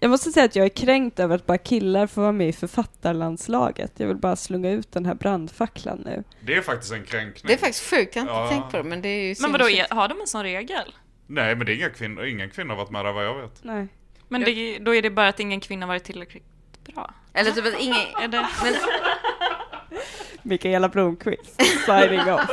[0.00, 2.52] jag måste säga att jag är kränkt över att bara killar får vara med i
[2.52, 3.92] författarlandslaget.
[3.96, 6.24] Jag vill bara slunga ut den här brandfacklan nu.
[6.40, 7.44] Det är faktiskt en kränkning.
[7.46, 8.60] Det är faktiskt sjukt, jag har inte Ja.
[8.60, 10.94] tänkt på det, men det är ju Men vadå, är- har de en sån regel?
[11.26, 13.64] Nej, men det är inga kvinnor, ingen kvinna har varit med där vad jag vet.
[13.64, 13.88] Nej.
[14.28, 16.44] Men det, då är det bara att ingen kvinna varit tillräckligt
[16.94, 17.10] bra.
[17.32, 17.96] Eller typ att ingen...
[18.22, 18.46] Är det...
[18.62, 18.74] Men,
[20.42, 22.50] Mikaela Blomqvist, signing off.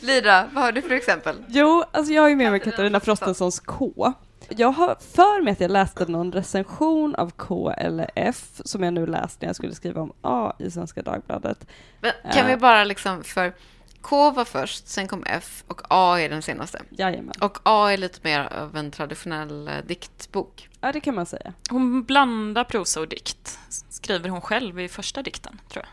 [0.00, 1.36] Lira, vad har du för exempel?
[1.48, 4.12] Jo, alltså jag har ju med mig Katarina Frostensons K.
[4.48, 8.92] Jag har för mig att jag läste någon recension av K eller F som jag
[8.94, 11.66] nu läst när jag skulle skriva om A i Svenska Dagbladet.
[12.00, 12.46] Men, kan Eh.
[12.46, 13.52] vi bara liksom, för
[14.00, 16.82] K var först, sen kom F och A är den senaste.
[16.90, 17.34] Jajamän.
[17.40, 20.68] Och A är lite mer av en traditionell eh, diktbok.
[20.86, 21.52] Ja, det kan man säga.
[21.70, 25.92] Hon blandar prosa och dikt, skriver hon själv i första dikten, tror jag.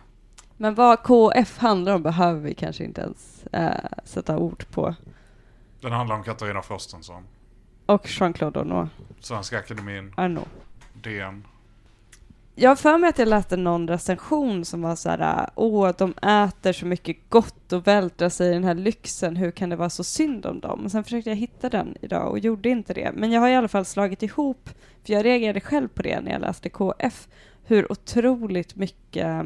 [0.58, 4.96] Men vad KF handlar om behöver vi kanske inte ens eh, sätta ord på.
[5.82, 7.24] Den handlar om Katarina Frostenson.
[7.86, 8.92] Och Jean-Claude Arnault.
[9.20, 10.50] Svenska Akademin, Arnault.
[10.94, 11.48] DN.
[12.56, 16.12] Jag har för mig att jag läste någon recension som var så här, åh, de
[16.12, 19.90] äter så mycket gott och vältrar sig i den här lyxen, hur kan det vara
[19.90, 20.86] så synd om dem?
[20.86, 23.12] Och sen försökte jag hitta den idag och gjorde inte det.
[23.14, 24.70] Men jag har i alla fall slagit ihop,
[25.06, 27.28] för jag reagerade själv på det när jag läste KF,
[27.64, 29.46] hur otroligt mycket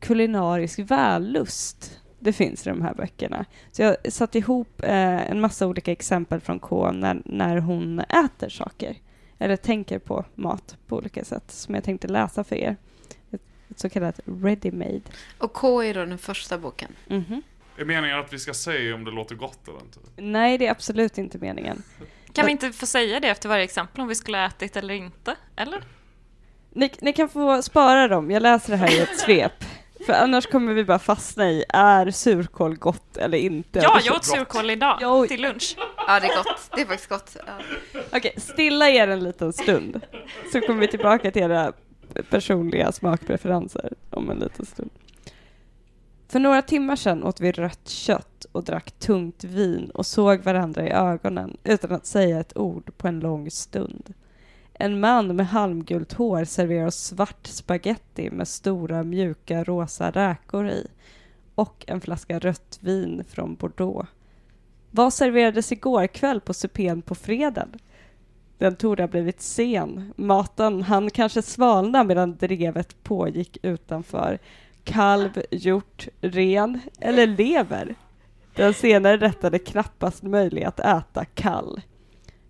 [0.00, 3.44] kulinarisk vällust det finns i de här böckerna.
[3.72, 8.48] Så jag satte ihop eh, en massa olika exempel från K när, när hon äter
[8.48, 8.96] saker
[9.38, 12.76] eller tänker på mat på olika sätt som jag tänkte läsa för er.
[13.30, 15.02] Ett, ett så kallat ready-made.
[15.38, 16.92] Och K är då den första boken.
[17.06, 17.42] Mhm.
[17.78, 19.98] Är meningen att vi ska säga om det låter gott eller inte?
[20.16, 21.82] Nej, det är absolut inte meningen.
[22.32, 24.94] Kan vi inte få säga det efter varje exempel om vi skulle ha ätit eller
[24.94, 25.36] inte?
[25.56, 25.84] Eller?
[26.70, 29.64] Ni, ni kan få spara dem, jag läser det här i ett svep.
[30.06, 33.78] För annars kommer vi bara fastna i, är surkål gott eller inte?
[33.82, 35.76] Ja, jag åt surkål idag Ja, till lunch.
[36.06, 36.70] Ja, det är gott.
[36.74, 37.36] Det är faktiskt gott.
[37.46, 38.00] Ja.
[38.12, 40.00] Okej, stilla er en liten stund.
[40.52, 41.72] Så kommer vi tillbaka till era
[42.30, 44.90] personliga smakpreferenser om en liten stund.
[46.28, 50.86] För några timmar sedan åt vi rött kött och drack tungt vin och såg varandra
[50.86, 54.14] i ögonen utan att säga ett ord på en lång stund.
[54.78, 60.86] En man med halmgult hår serverar oss svart spaghetti med stora mjuka rosa räkor i
[61.54, 64.08] och en flaska rött vin från Bordeaux.
[64.90, 67.68] Vad serverades igår kväll på supén på fredag?
[68.58, 70.12] Den torde ha blivit sen.
[70.16, 74.38] Maten han kanske svalna medan drevet pågick utanför.
[74.84, 77.94] Kalv, hjort, ren eller lever?
[78.54, 81.80] Den senare rätten är knappast möjlig att äta kall.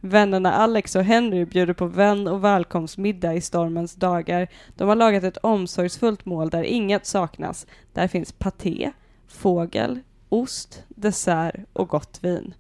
[0.01, 4.49] Vännerna Alex och Henry bjuder på vän och välkomstmiddag i stormens dagar.
[4.75, 7.67] De har lagat ett omsorgsfullt mål där inget saknas.
[7.93, 8.93] Där finns paté,
[9.29, 12.55] fågel, ost, dessert och gott vin.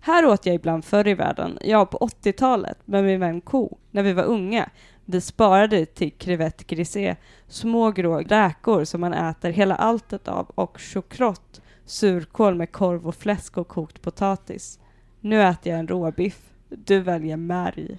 [0.00, 4.02] Här åt jag ibland förr i världen, ja på 80-talet, med min vän Ko, när
[4.02, 4.70] vi var unga.
[5.04, 7.16] Vi sparade till crevette grisé,
[7.48, 13.14] små grå räkor som man äter hela alltet av och chokrott, surkål med korv och
[13.14, 14.78] fläsk och kokt potatis.
[15.20, 16.49] Nu äter jag en råbiff.
[16.70, 17.98] Du väljer märg.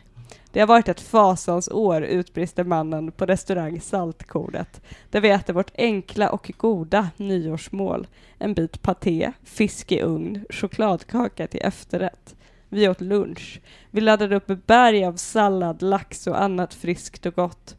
[0.51, 6.29] Det har varit ett fasansår, utbrister mannen på restaurang Saltkornet, där vi äter vårt enkla
[6.29, 8.07] och goda nyårsmål.
[8.37, 12.35] En bit paté, fisk i ugn, chokladkaka till efterrätt.
[12.69, 13.61] Vi åt lunch.
[13.91, 17.77] Vi laddade upp med berg av sallad, lax och annat friskt och gott.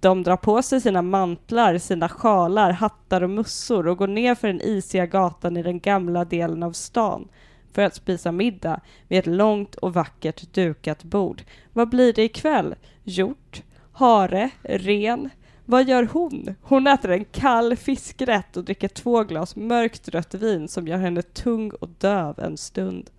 [0.00, 4.48] De drar på sig sina mantlar, sina sjalar, hattar och mössor och går ner för
[4.48, 7.28] den isiga gatan i den gamla delen av stan
[7.76, 11.42] för att spisa middag vid ett långt och vackert dukat bord.
[11.72, 12.74] Vad blir det ikväll?
[13.04, 13.62] Hjort?
[13.92, 14.50] Hare?
[14.62, 15.30] Ren?
[15.64, 16.54] Vad gör hon?
[16.62, 21.22] Hon äter en kall fiskrätt och dricker två glas mörkt rött vin som gör henne
[21.22, 23.10] tung och döv en stund.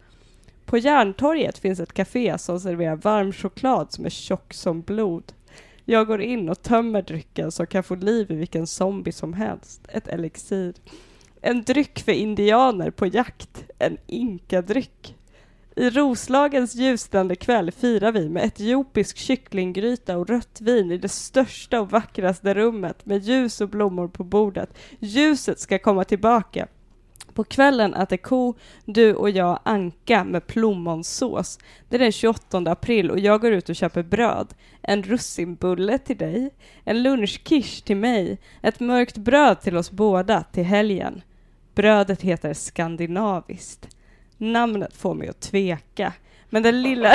[0.65, 5.33] På Järntorget finns ett café som serverar varm choklad som är tjock som blod.
[5.85, 9.81] Jag går in och tömmer drycken som kan få liv i vilken zombie som helst.
[9.89, 10.73] Ett elixir.
[11.41, 13.63] En dryck för indianer på jakt.
[13.79, 15.15] En inkadryck.
[15.75, 21.81] I Roslagens ljusnande kväll firar vi med etiopisk kycklinggryta och rött vin i det största
[21.81, 24.69] och vackraste rummet med ljus och blommor på bordet.
[24.99, 26.67] Ljuset ska komma tillbaka.
[27.37, 31.59] På kvällen äter ko, du och jag anka med plommonsås.
[31.89, 34.53] Det är den 28 april och jag går ut och köper bröd.
[34.81, 36.49] En russinbulle till dig,
[36.83, 41.21] en lunchkish till mig, ett mörkt bröd till oss båda till helgen.
[41.75, 43.87] Brödet heter skandinaviskt.
[44.37, 46.13] Namnet får mig att tveka.
[46.49, 47.13] Men den lilla...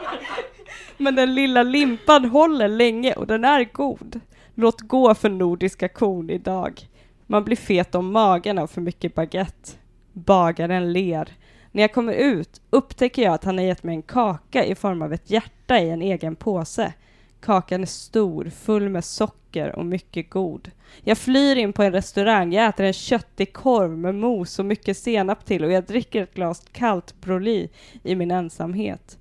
[0.96, 4.20] Men den lilla limpan håller länge och den är god.
[4.54, 6.88] Låt gå för nordiska kon idag.
[7.30, 9.72] Man blir fet om magen av för mycket baguette.
[10.12, 11.28] Bagaren ler.
[11.72, 15.02] När jag kommer ut upptäcker jag att han har gett mig en kaka i form
[15.02, 16.92] av ett hjärta i en egen påse.
[17.40, 20.70] Kakan är stor, full med socker och mycket god.
[21.00, 24.98] Jag flyr in på en restaurang, jag äter en köttig korv med mos och mycket
[24.98, 27.68] senap till och jag dricker ett glas kallt Broly
[28.02, 29.18] i min ensamhet.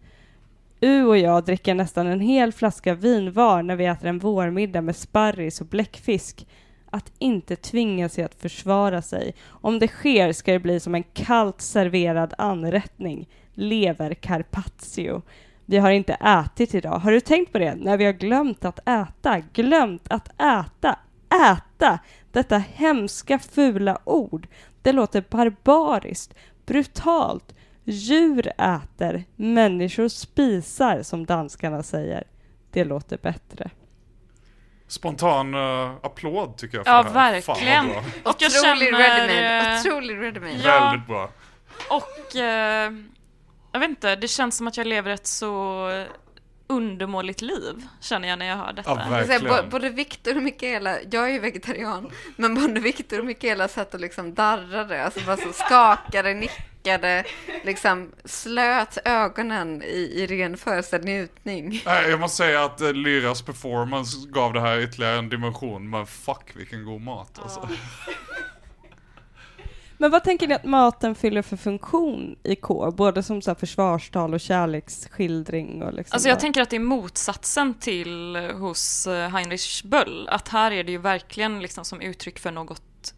[0.80, 4.82] U och jag dricker nästan en hel flaska vin var när vi äter en vårmiddag
[4.82, 6.48] med sparris och bläckfisk.
[6.90, 9.36] Att inte tvinga sig att försvara sig.
[9.48, 13.30] Om det sker ska det bli som en kallt serverad anrättning.
[13.54, 15.22] Lever carpaccio.
[15.66, 17.00] Vi har inte ätit idag.
[17.00, 17.76] Har du tänkt på det?
[17.76, 19.40] När vi har glömt att äta.
[19.54, 21.00] Glömt att äta.
[21.52, 22.00] Äta!
[22.32, 24.48] Detta hemska fula ord.
[24.82, 26.34] Det låter barbariskt,
[26.66, 27.56] brutalt.
[27.84, 32.24] Djur äter, människor spisar, som danskarna säger.
[32.72, 33.70] Det låter bättre.
[34.88, 37.32] Spontan uh, applåd tycker jag för Ja, det här.
[37.32, 37.86] verkligen.
[37.86, 38.32] Fan vad bra.
[38.32, 39.28] Och jag Otrolig ready-made.
[39.28, 39.74] känner...
[39.74, 40.62] eh, Otrolig ready-made.
[40.64, 40.80] Ja.
[40.90, 41.30] Väldigt bra.
[41.90, 42.92] Och eh,
[43.72, 45.90] jag vet inte, det känns som att jag lever ett så
[46.68, 48.90] undermåligt liv, känner jag när jag hör detta.
[48.90, 49.06] Ja,
[49.64, 53.94] bo- Både Viktor och Mikaela, jag är ju vegetarian, men både Viktor och Mikaela satt
[53.94, 57.24] och liksom darrade, alltså bara så skakade, nickade,
[57.64, 61.82] liksom slöt ögonen i, i ren föreställd njutning.
[61.86, 66.08] Nej, jag måste säga att uh, Lyras performance gav det här ytterligare en dimension, men
[66.08, 67.70] fuck vilken god mat alltså.
[70.00, 72.92] Men vad tänker ni att maten fyller för funktion i K?
[72.92, 76.76] Både som så här försvarstal och kärleksskildring och liksom Alltså jag bara- tänker att det
[76.76, 80.28] är motsatsen till eh, hos eh, Heinrich Böll.
[80.32, 83.14] Att här är det ju verkligen liksom som uttryck för något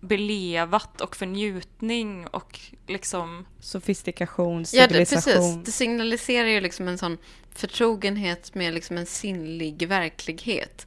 [0.00, 3.46] belevat och för njutning och liksom...
[3.60, 5.32] Sofistikation, Ja, det, civilisation.
[5.34, 5.64] precis.
[5.64, 7.18] Det signaliserar ju liksom en sån
[7.54, 10.86] förtrogenhet med liksom en sinnlig verklighet.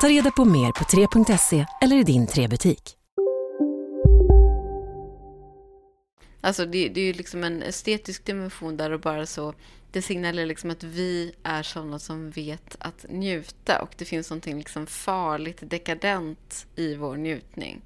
[0.00, 2.96] Ta reda på mer på 3.se eller i din 3-butik.
[6.40, 9.54] Alltså det, det är ju liksom en estetisk dimension där och bara så
[9.90, 14.58] det signalerar liksom att vi är sådana som vet att njuta och det finns någonting
[14.58, 17.82] liksom farligt dekadent i vår njutning.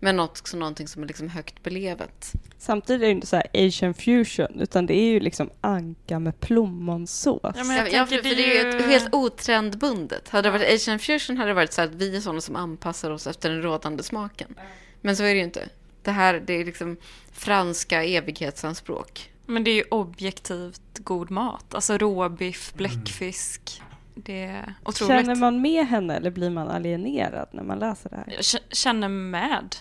[0.00, 2.32] Men också någonting som är liksom högt belevet.
[2.58, 6.40] Samtidigt är det inte så här asian fusion, utan det är ju liksom anka med
[6.40, 7.40] plommonsås.
[7.42, 10.28] Ja, men jag Ja, för, för det är ju ett helt otrendbundet.
[10.28, 13.10] Hade det varit Asian fusion hade det varit så att vi är sådana som anpassar
[13.10, 14.54] oss efter den rådande smaken.
[15.00, 15.68] Men så är det ju inte.
[16.02, 16.96] Det här det är liksom
[17.32, 19.30] franska evighetsanspråk.
[19.46, 21.74] Men det är ju objektivt god mat.
[21.74, 23.82] Alltså råbiff, bläckfisk.
[24.14, 25.16] Det är otroligt.
[25.16, 28.24] Känner man med henne eller blir man alienerad när man läser det här?
[28.36, 28.44] Jag
[28.76, 29.76] känner med.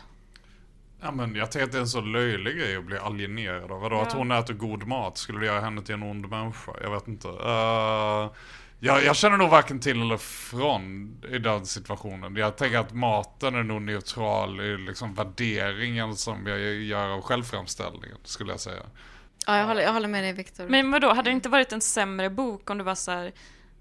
[1.02, 3.82] Ja men jag tänker att det är en så löjlig grej att bli alienerad av.
[3.82, 5.18] Vadå att hon äter god mat?
[5.18, 6.72] Skulle det göra henne till en ond människa?
[6.82, 7.28] Jag vet inte.
[7.28, 8.32] Uh,
[8.80, 12.36] jag, jag känner nog varken till eller från i den situationen.
[12.36, 18.18] Jag tänker att maten är nog neutral i liksom värderingen som jag gör av självframställningen,
[18.24, 18.82] skulle jag säga.
[19.48, 20.68] Ja, jag håller, jag håller med dig Viktor.
[20.68, 23.32] Men vadå, hade det inte varit en sämre bok om det var så här...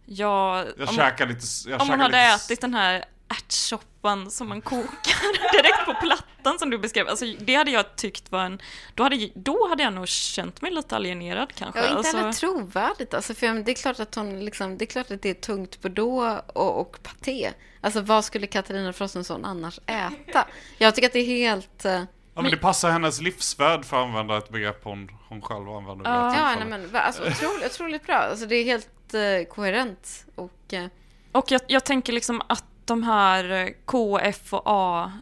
[0.05, 1.71] Jag, Jag om, käkar lite...
[1.71, 6.59] Jag om hon hade lite, ätit den här ärtsoppan som man kokar direkt på plattan
[6.59, 7.09] som du beskrev.
[7.09, 8.61] Alltså, det hade jag tyckt var en...
[8.95, 11.81] Då hade, då hade jag nog känt mig lite alienerad kanske.
[11.81, 13.15] Ja, inte alltså, heller trovärdigt.
[13.15, 15.83] Alltså, för det, är klart att hon, liksom, det är klart att det är tungt
[15.83, 17.53] bordeaux och, och paté.
[17.81, 20.47] Alltså vad skulle Katarina Frostenson annars äta?
[20.79, 21.85] Jag tycker att det är helt...
[21.85, 22.03] eh,
[22.35, 26.11] Ja, men det passar hennes livsvärld för att använda ett begrepp hon, hon själv använder
[26.11, 28.17] Ja, ett nej, men alltså, otroligt, otroligt bra.
[28.17, 30.27] Alltså, det är helt eh, koherent.
[30.35, 30.87] Och, eh,
[31.33, 35.13] Och jag, jag tänker liksom att de här eh, K, F och A,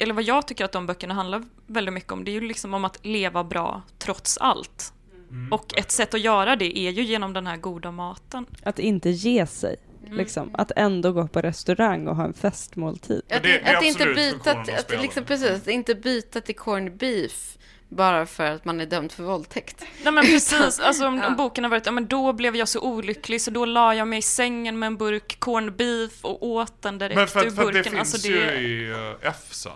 [0.00, 2.74] eller vad jag tycker att de böckerna handlar väldigt mycket om, det är ju liksom
[2.74, 4.92] om att leva bra trots allt.
[5.30, 5.52] Mm.
[5.52, 8.46] Och ett sätt att göra det är ju genom den här goda maten.
[8.62, 9.76] Att inte ge sig.
[10.10, 10.50] Liksom.
[10.52, 13.22] Att ändå gå på restaurang och ha en festmåltid.
[13.30, 17.55] att, det- det att inte byta, att, liksom, precis, att inte byta till corned beef
[17.88, 19.84] bara för att man är dömd för våldtäkt.
[20.04, 21.26] Nej men precis, alltså om, Ja.
[21.26, 24.08] om boken har varit, ja men då blev jag så olycklig så då la jag
[24.08, 27.46] mig i sängen med en burk corned beef och åt den direkt Men för, ur
[27.48, 27.92] att- för att det burken.
[27.92, 29.72] finns alltså ju det, i uh, F sen.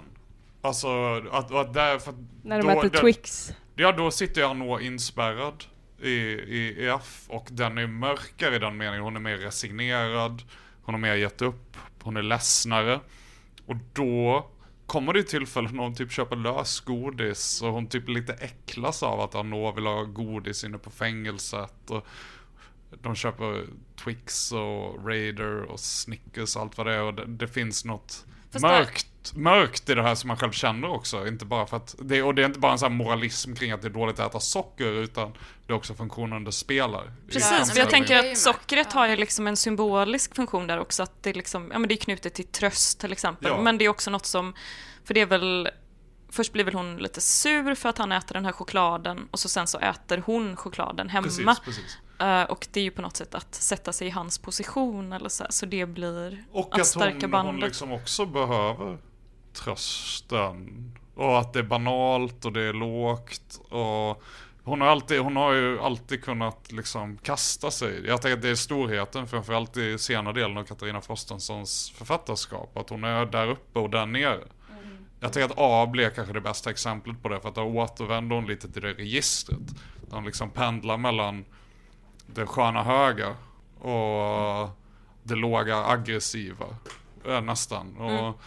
[0.62, 0.88] Alltså,
[1.32, 3.52] att, att där, för att När de då- äter Twix.
[3.74, 5.64] Ja, då sitter jag nog inspärrad
[6.02, 9.02] i, i, i F och den är mörkare i den meningen.
[9.02, 10.42] Hon är mer resignerad,
[10.82, 13.00] hon har mer gett upp, hon är ledsnare.
[13.66, 14.50] Och då
[14.90, 19.34] kommer det tillfällen när hon typ köper lösgodis och hon typ lite äcklas av att
[19.34, 21.90] Arnaud vill ha godis inne på fängelset.
[21.90, 22.06] Och
[23.02, 23.66] de köper
[24.04, 28.26] Twix och Raider och Snickers och allt vad det är och det, det finns något
[28.50, 31.26] Fast mörkt, mörkt i det här som man själv känner också.
[31.28, 33.82] Inte bara för att, det, och det är inte bara en sån moralism kring att
[33.82, 35.32] det är dåligt att äta socker utan
[35.66, 37.12] det är också funktionen det spelar.
[37.32, 41.22] Precis, för jag tänker att sockret har ju liksom en symbolisk funktion där också, att
[41.22, 43.50] det, är liksom, ja, men det är knutet till tröst till exempel.
[43.50, 43.60] Ja.
[43.62, 44.54] Men det är också något som,
[45.04, 45.68] för det är väl,
[46.28, 49.48] först blir väl hon lite sur för att han äter den här chokladen och så
[49.48, 51.26] sen så äter hon chokladen hemma.
[51.26, 51.98] Precis, precis.
[52.20, 55.28] Eh, och det är ju på något sätt att sätta sig i hans position eller
[55.28, 57.54] så, här, så det blir Och att att stärka hon, bandet.
[57.54, 58.98] hon liksom också behöver
[59.52, 60.92] trösten.
[61.14, 63.60] Och att det är banalt och det är lågt.
[63.68, 64.22] Och
[64.64, 68.06] hon har, alltid, hon har ju alltid kunnat liksom kasta sig.
[68.06, 72.76] Jag tänker att det är storheten framförallt i senare delen av Katarina Frostensons författarskap.
[72.76, 74.40] Att hon är där uppe och där nere.
[75.20, 77.40] Jag tänker att A blir kanske det bästa exemplet på det.
[77.40, 79.58] För att då återvänder hon lite till det registret.
[80.08, 81.44] Där hon liksom pendlar mellan
[82.26, 83.28] det sköna höga
[83.80, 84.70] och
[85.22, 86.66] det låga aggressiva.
[87.26, 87.96] eh, Nästan.
[87.96, 88.40] Och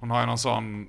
[0.00, 0.88] hon har ju någon sån,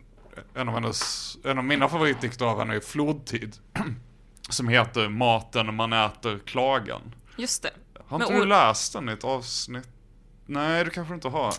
[0.56, 3.56] en av, hennes, en av mina favoritdikter av henne är Flodtid.
[4.50, 7.16] Som heter Maten man äter klagan.
[7.38, 7.72] Just det.
[8.08, 9.88] Har inte du läst den i ett avsnitt?
[10.46, 11.54] Nej, det kanske du inte har.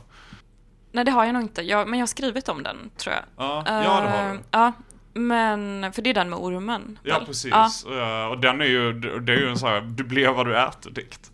[0.92, 1.62] Nej, det har jag nog inte.
[1.62, 3.24] Jag, men jag har skrivit om den, tror jag.
[3.36, 4.38] Ja, ja det har Eh, du.
[4.50, 4.72] Ja,
[5.14, 6.98] men, för det är den med ormen.
[7.02, 7.26] Ja, väl?
[7.26, 7.50] precis.
[7.50, 7.70] Ja,
[8.24, 10.58] Eh, Och den är ju, det är ju en sån här, du blir vad du
[10.58, 11.30] äter-dikt.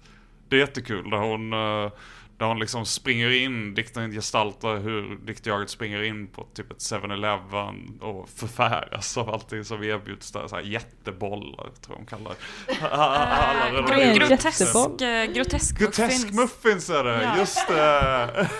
[0.49, 1.91] Det är jättekul, där hon, eh,
[2.39, 8.01] där hon liksom springer in, dikten gestaltar hur diktjaget springer in på typ ett 7-Eleven
[8.01, 10.49] och förfäras av allting som erbjuds där.
[10.49, 12.35] Så här jättebollar, tror jag de kallar
[12.67, 12.89] det.
[12.91, 14.75] Alla där- grotesk,
[15.35, 16.33] grotesk, Grotesk muffins.
[16.41, 17.39] muffins är det, Ja.
[17.39, 18.49] just det!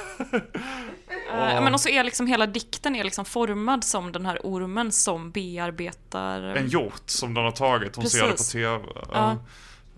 [1.33, 5.31] Eh, men också är liksom hela dikten är liksom formad som den här ormen som
[5.31, 6.41] bearbetar...
[6.43, 8.53] En hjort som den har tagit, hon ser det på Precis.
[8.53, 8.79] TV.
[9.13, 9.37] Ja.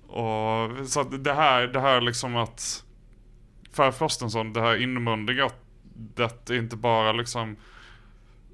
[0.09, 2.85] Och, så det här, det här liksom att
[3.72, 5.50] för Frostenson, det här inmundiga,
[6.14, 7.56] det är inte bara liksom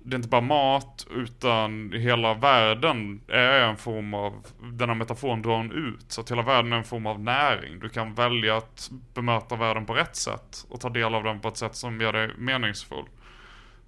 [0.07, 5.43] det är inte bara mat, utan hela världen är en form av, den här metaforen
[5.43, 6.05] drar hon ut.
[6.13, 7.79] Så att hela världen är en form av näring.
[7.79, 11.49] Du kan välja att bemöta världen på rätt sätt och ta del av den på
[11.49, 13.05] ett sätt som gör dig meningsfull.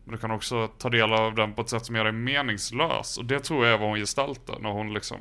[0.05, 3.19] Men du kan också ta del av den på ett sätt som gör dig meningslös.
[3.19, 5.17] Och det tror jag är vad hon gestaltar när hon liksom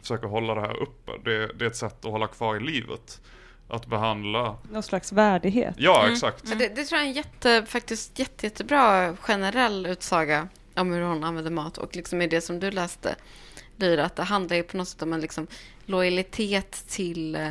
[0.00, 1.12] försöker hålla det här uppe.
[1.24, 3.20] Det, det är ett sätt att hålla kvar i livet.
[3.68, 4.56] Att behandla...
[4.70, 5.74] Någon slags värdighet.
[5.78, 6.12] Ja, Mm.
[6.12, 6.44] exakt.
[6.48, 11.02] Ja, Det, det tror jag är en jätte, faktiskt jätte, jättebra generell utsaga om hur
[11.02, 11.78] hon använder mat.
[11.78, 13.14] Och liksom i det som du läste,
[13.76, 15.46] Lyra, att det handlar ju på något sätt om en liksom
[15.86, 17.34] lojalitet till...
[17.34, 17.48] eh,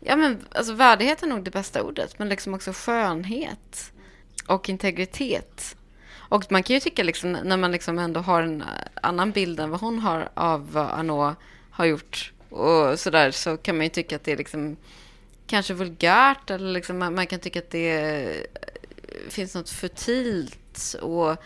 [0.00, 3.92] Ja, men alltså värdighet är nog det bästa ordet, men liksom också skönhet
[4.46, 5.76] och integritet.
[6.16, 8.66] Och man kan ju tycka, liksom, när man liksom ändå har en eh,
[9.02, 11.34] annan bild än vad hon har av vad Arnaud
[11.70, 14.76] har gjort och sådär, så kan man ju tycka att det är liksom
[15.48, 18.46] kanske vulgärt eller liksom, man, man kan tycka att det eh,
[19.28, 21.36] finns något futilt och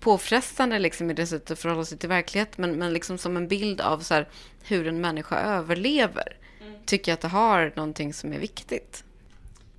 [0.00, 2.58] påfrestande liksom i det sättet att förhålla sig till verklighet.
[2.58, 4.28] Men, men liksom som en bild av så här,
[4.62, 6.36] hur en människa överlever
[6.86, 9.04] tycker jag att det har någonting som är viktigt.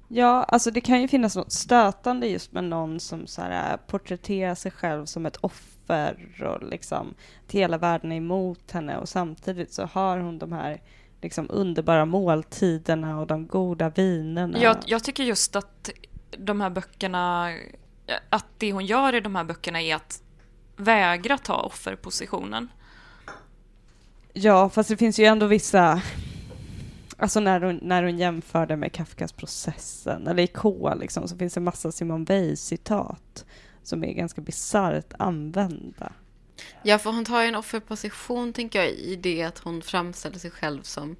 [0.08, 3.78] Ja, alltså det kan ju finnas något stötande just med någon som så här, äh,
[3.88, 7.14] porträtterar sig själv som ett offer och liksom
[7.46, 8.98] att hela världen är emot henne.
[8.98, 10.82] Och samtidigt så har hon de här
[11.26, 14.60] liksom underbara måltiderna och de goda vinerna.
[14.60, 15.90] Jag, jag tycker just att
[16.38, 17.54] de här böckerna
[18.30, 20.22] att det hon gör i de här böckerna är att
[20.78, 22.68] vägra ta offerpositionen.
[24.34, 26.02] Ja, fast det finns ju ändå vissa...
[27.18, 31.38] Alltså när hon, när hon jämför det med Kafkas processen, eller i K liksom, så
[31.38, 33.46] finns det massa Simone Weil-citat
[33.84, 36.12] som är ganska bisarrt använda.
[36.84, 40.52] Ja, för hon tar ju en offerposition, tänker jag, i det att hon framställer sig
[40.52, 41.16] själv som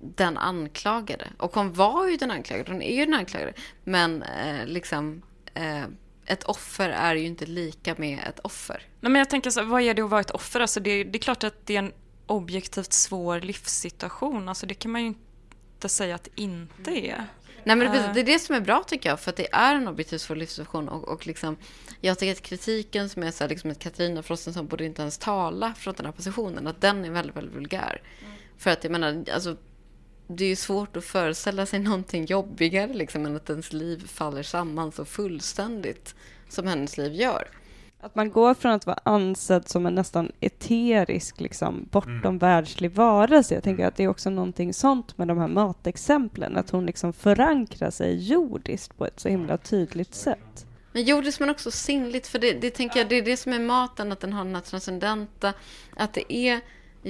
[0.00, 1.28] den anklagade.
[1.38, 3.52] Och hon var ju den anklagade, hon är ju den anklagade.
[3.84, 5.22] Men eh, liksom,
[5.54, 5.84] eh,
[6.26, 8.82] ett offer är ju inte lika med ett offer.
[9.00, 10.60] Nej, men jag tänker så, vad är det att vara ett offer?
[10.60, 11.92] Alltså det, det är klart att det är en
[12.26, 14.48] objektivt svår livssituation.
[14.48, 17.26] Alltså det kan man ju inte säga att det inte är.
[17.68, 19.74] Nej, men det, det är det som är bra tycker jag, för att det är
[19.74, 20.88] en objektivt svår livssituation.
[20.88, 21.56] Och, och liksom,
[22.00, 25.18] jag tycker att kritiken som är så här, liksom att Katarina Frostenson borde inte ens
[25.18, 28.02] tala från den här positionen, att den är väldigt, väldigt vulgär.
[28.58, 29.56] För att jag menar, alltså,
[30.26, 34.42] det är ju svårt att föreställa sig någonting jobbigare liksom, än att ens liv faller
[34.42, 36.14] samman så fullständigt
[36.48, 37.48] som hennes liv gör.
[38.00, 43.54] Att man går från att vara ansedd som en nästan eterisk, liksom, bortom världslig varelse.
[43.54, 47.12] Jag tänker att det är också någonting sånt med de här matexemplen, att hon liksom
[47.12, 50.66] förankrar sig jordiskt på ett så himla tydligt sätt.
[50.92, 53.58] Men jordiskt men också sinnligt, för det, det tänker jag, det är det som är
[53.58, 55.52] maten, att den har den här transcendenta,
[55.96, 56.60] att det är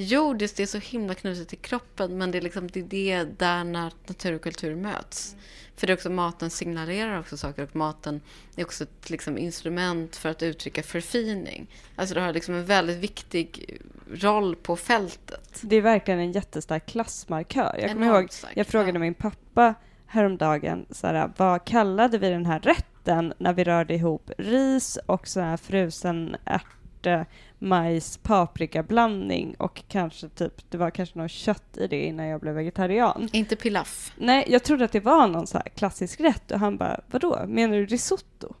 [0.01, 3.31] jordiskt, det är så himla knutet till kroppen, men det är liksom det, är det
[3.37, 5.35] där när natur och kultur möts.
[5.75, 8.21] För det är också maten signalerar också saker och maten
[8.55, 11.67] är också ett liksom, instrument för att uttrycka förfining.
[11.95, 13.77] Alltså det har liksom en väldigt viktig
[14.13, 15.59] roll på fältet.
[15.61, 17.77] Det är verkligen en jättestark klassmarkör.
[17.81, 18.99] Jag kommer ihåg, stark, jag frågade ja.
[18.99, 19.75] min pappa
[20.07, 25.27] häromdagen, så här, vad kallade vi den här rätten när vi rörde ihop ris och
[25.27, 27.25] så här frusen ärte,
[27.59, 32.53] majs, paprikablandning och kanske typ, det var kanske något kött i det innan jag blev
[32.53, 33.29] vegetarian.
[33.31, 34.13] Inte pilaf.
[34.17, 37.77] Nej, jag trodde att det var någon så klassisk rätt och han bara, vadå, menar
[37.77, 38.53] du risotto?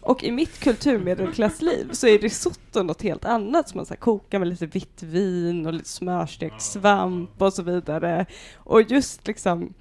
[0.00, 4.38] Och i mitt kulturmedelklassliv så är risotto något helt annat som man så här kokar
[4.38, 8.26] med lite vitt vin och lite smörstekt svamp och så vidare.
[8.56, 9.74] Och just liksom,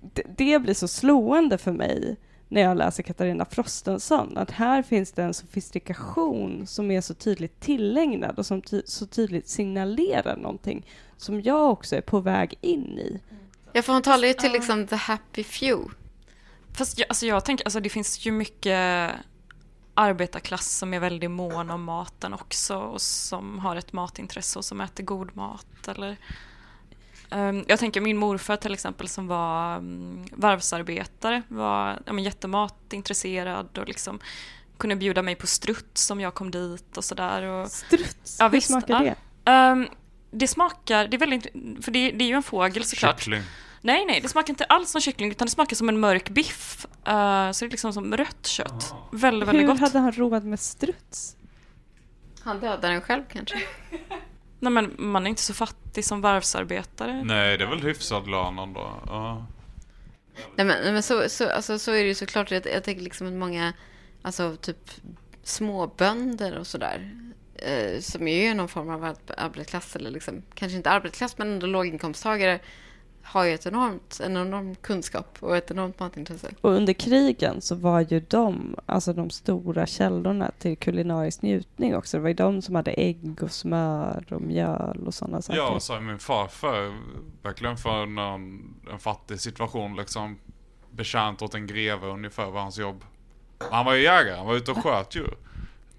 [0.00, 2.16] det, det blir så slående för mig
[2.48, 7.60] när jag läser Katarina Frostenson, att här finns det en sofistikation som är så tydligt
[7.60, 10.86] tillägnad och som ty så tydligt signalerar någonting
[11.16, 13.20] som jag också är på väg in i.
[13.72, 15.94] Ja, för hon talar ju till liksom the happy few.
[16.72, 19.12] Fast jag, alltså jag tänker, alltså det finns ju mycket
[19.94, 24.80] arbetarklass som är väldigt mån om maten också och som har ett matintresse och som
[24.80, 25.88] äter god mat.
[25.88, 26.16] Eller,
[27.66, 33.88] jag tänker min morfar till exempel som var um, varvsarbetare var ja, men jättematintresserad och
[33.88, 34.20] liksom
[34.78, 37.42] kunde bjuda mig på struts om jag kom dit och sådär.
[37.42, 38.36] Och, Struts?
[38.38, 39.14] Ja, Hur visst, smakar ja.
[39.44, 39.50] det?
[39.50, 39.88] Ehm,
[40.30, 41.46] det smakar, det är väldigt,
[41.84, 43.20] för det, det är ju en fågel såklart.
[43.20, 43.42] Kyckling.
[43.80, 46.86] Nej, nej, det smakar inte alls som kyckling utan det smakar som en mörk biff.
[47.06, 48.94] Eh, så det är liksom som rött kött.
[49.12, 49.80] Väldigt, väldigt Hur gott.
[49.80, 51.36] hade han råd med struts?
[52.40, 53.62] Han dödar den själv kanske.
[54.66, 57.22] Nej men man är inte så fattig som varvsarbetare.
[57.24, 59.00] Nej, det är väl hyfsad lön ändå.
[59.06, 59.46] Ja.
[60.56, 62.50] Nej men, men så, så, alltså, så är det ju såklart.
[62.50, 63.72] Jag, jag tänker liksom att många,
[64.22, 64.90] alltså typ
[65.42, 67.10] småbönder och sådär.
[67.54, 71.52] Eh, som ju är någon form av ar- arbetarklass eller liksom, kanske inte arbetarklass men
[71.52, 72.60] ändå låginkomsttagare.
[73.28, 76.50] Har ju ett enormt, en enorm kunskap och ett enormt matintresse.
[76.60, 82.16] Och under krigen så var ju de, alltså de stora källorna till kulinarisk njutning också.
[82.16, 85.58] Det var ju de som hade ägg och smör och mjöl och sådana saker.
[85.58, 86.96] Ja, så är min farfar
[87.42, 88.18] verkligen för en,
[88.92, 90.38] en fattig situation liksom
[90.90, 93.04] betjänt åt en greve ungefär var hans jobb.
[93.70, 95.36] Han var ju jägare, han var ute och sköt djur.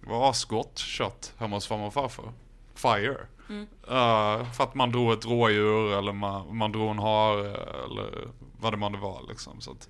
[0.01, 2.33] Det var asgott kött hemma hos farmor och farfar.
[2.75, 3.17] Fire.
[3.49, 8.27] Eh, för att man drog ett rådjur eller man, man drog en hare eller
[8.59, 9.61] vad det man det var liksom.
[9.61, 9.89] Så att,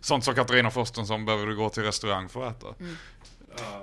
[0.00, 2.74] sånt som Katarina Frostenson behöver du gå till restaurang för att äta.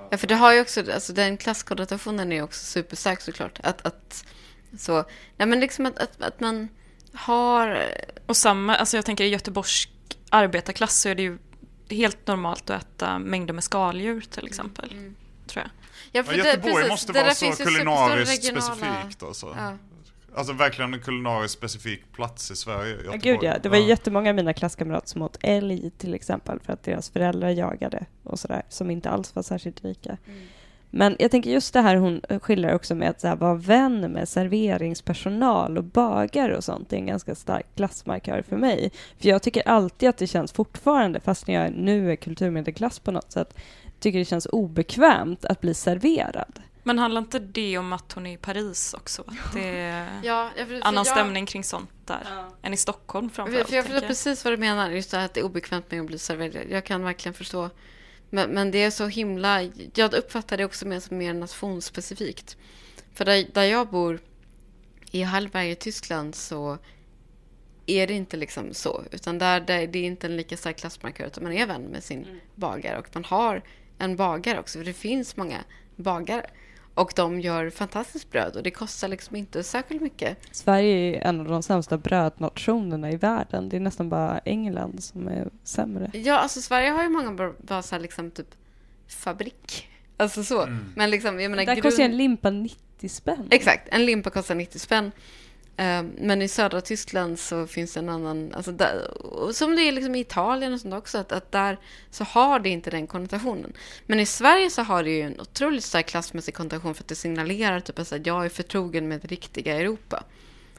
[0.10, 3.60] Ja, för det har ju också, alltså den klasskonnotationen är ju också superstark såklart.
[3.64, 4.26] Att, att
[4.78, 5.04] så,
[5.38, 6.70] nej men liksom att, att, att man
[7.14, 7.90] har,
[8.26, 9.90] Och samma, alltså jag tänker i göteborgsk
[10.30, 11.38] arbetarklass så är det ju
[11.90, 14.90] helt normalt att äta mängder med skaldjur till exempel.
[15.48, 15.70] Tror jag.
[16.14, 19.55] Ja, Men Göteborg måste vara så kulinariskt regionala- specifikt alltså.
[19.57, 19.74] Ja.
[20.36, 22.97] Alltså verkligen en kulinariskt specifik plats i Sverige.
[23.05, 23.57] Ja, gud ja.
[23.64, 27.09] Det var ju jättemånga av mina klasskamrater som åt älg till exempel för att deras
[27.09, 30.18] föräldrar jagade och sådär, som inte alls var särskilt rika.
[30.95, 34.11] Men jag tänker just det här hon skiljer också med att så här, vara vän
[34.11, 38.91] med serveringspersonal och bagare och sånt är en ganska stark klassmarkör för mig.
[39.20, 43.11] För jag tycker alltid att det känns fortfarande, fast när jag nu är kulturmedelklass på
[43.11, 43.57] något sätt,
[44.04, 46.60] tycker det känns obekvämt att bli serverad.
[46.84, 49.24] Men handlar inte det om att hon är i Paris också?
[49.28, 52.28] Att det är Ja, ja, för- för annan jag- stämning kring sånt där
[52.62, 53.70] än i Stockholm För, framförallt?
[53.70, 55.99] för jag förstår precis vad du menar, just det här att det är obekvämt med
[56.01, 56.66] att bli serverad.
[56.70, 57.70] Jag kan verkligen förstå
[58.30, 59.62] Men, men det är så himla...
[59.95, 62.58] Jag uppfattar det också mer som mer nationsspecifikt.
[63.14, 64.20] För där, där jag bor,
[65.12, 66.78] i Hallberg i Tyskland, så
[67.86, 69.04] är det inte liksom så.
[69.12, 72.04] Utan där, där det är inte en lika stark klassmarkör, utan man är vän med
[72.04, 72.99] sin bagare.
[72.99, 73.62] Och man har
[73.98, 75.58] en bagare också, för det finns många
[75.96, 76.46] bagare.
[76.96, 80.38] Och de gör fantastiskt bröd och det kostar liksom inte särskilt mycket.
[80.52, 83.70] Sverige är en av de sämsta brödnationerna i världen.
[83.70, 86.12] Det är nästan bara England som är sämre.
[86.14, 88.48] Ja, alltså Sverige har ju många bara, så här liksom typ
[89.08, 89.89] fabrik.
[90.18, 90.68] Alltså så.
[90.96, 93.48] Men liksom, jag menar Där grund- kostar en limpa 90 spänn.
[93.52, 95.12] Exakt, en limpa kostar 90 spänn.
[95.78, 99.07] Ehm, men i södra Tyskland så finns det en annan, alltså där,
[99.53, 101.78] som det är liksom i Italien och sånt också, att, att där
[102.11, 103.74] så har det inte den konnotationen.
[104.05, 107.15] Men i Sverige så har det ju en otroligt stark klassmässig konnotation för att det
[107.15, 110.24] signalerar typ att jag är förtrogen med det riktiga Europa.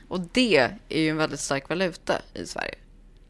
[0.08, 0.56] Och det
[0.88, 2.74] är ju en väldigt stark valuta i Sverige.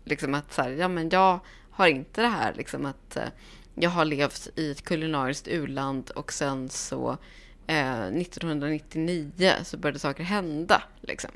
[0.04, 1.40] Liksom att så här, ja men jag
[1.70, 3.28] har inte det här liksom att eh,
[3.74, 7.18] jag har levt i ett kulinariskt u-land och sen så
[7.66, 10.82] eh, 1999 så började saker hända.
[11.00, 11.30] Liksom.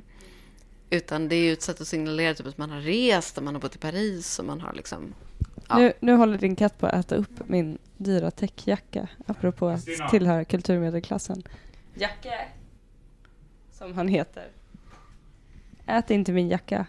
[0.91, 3.55] Utan det är ju ett sätt att signalera typ att man har rest och man
[3.55, 5.15] har bott i Paris och man har liksom...
[5.69, 5.79] Ja.
[5.79, 10.45] Nu, nu håller din katt på att äta upp min dyra täckjacka, apropå att tillhöra
[10.45, 11.43] kulturmedelklassen.
[11.95, 12.49] Jacke!
[13.73, 14.49] Som han heter.
[15.87, 16.87] Ät inte min jacka.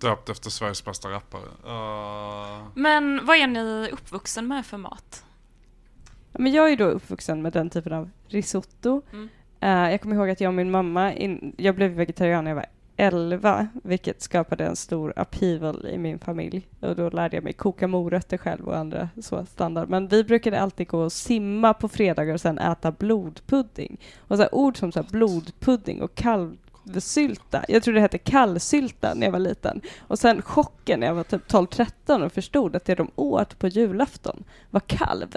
[0.00, 1.42] Döpt efter Sveriges bästa rappare.
[1.42, 5.24] Uh, Men vad är ni uppvuxen med för mat?
[6.32, 9.02] Ja, Men jag är då uppvuxen med den typen av risotto.
[9.12, 9.28] Mm.
[9.60, 12.56] Eh, jag kommer ihåg att jag och min mamma, in, jag blev vegetarian när jag
[12.56, 12.66] var
[13.00, 16.68] 11, vilket skapade en stor upheaval i min familj.
[16.80, 19.88] Och då lärde jag mig koka morötter själv och andra så standard.
[19.88, 24.00] Men vi brukade alltid gå och simma på fredagar och sen äta blodpudding.
[24.18, 27.64] Och så här ord som så här blodpudding och kalvsylta.
[27.68, 29.80] Jag tror det hette kallsylta när jag var liten.
[30.00, 33.68] Och sen chocken när jag var typ 12-13 och förstod att det de åt på
[33.68, 35.36] julafton var kalv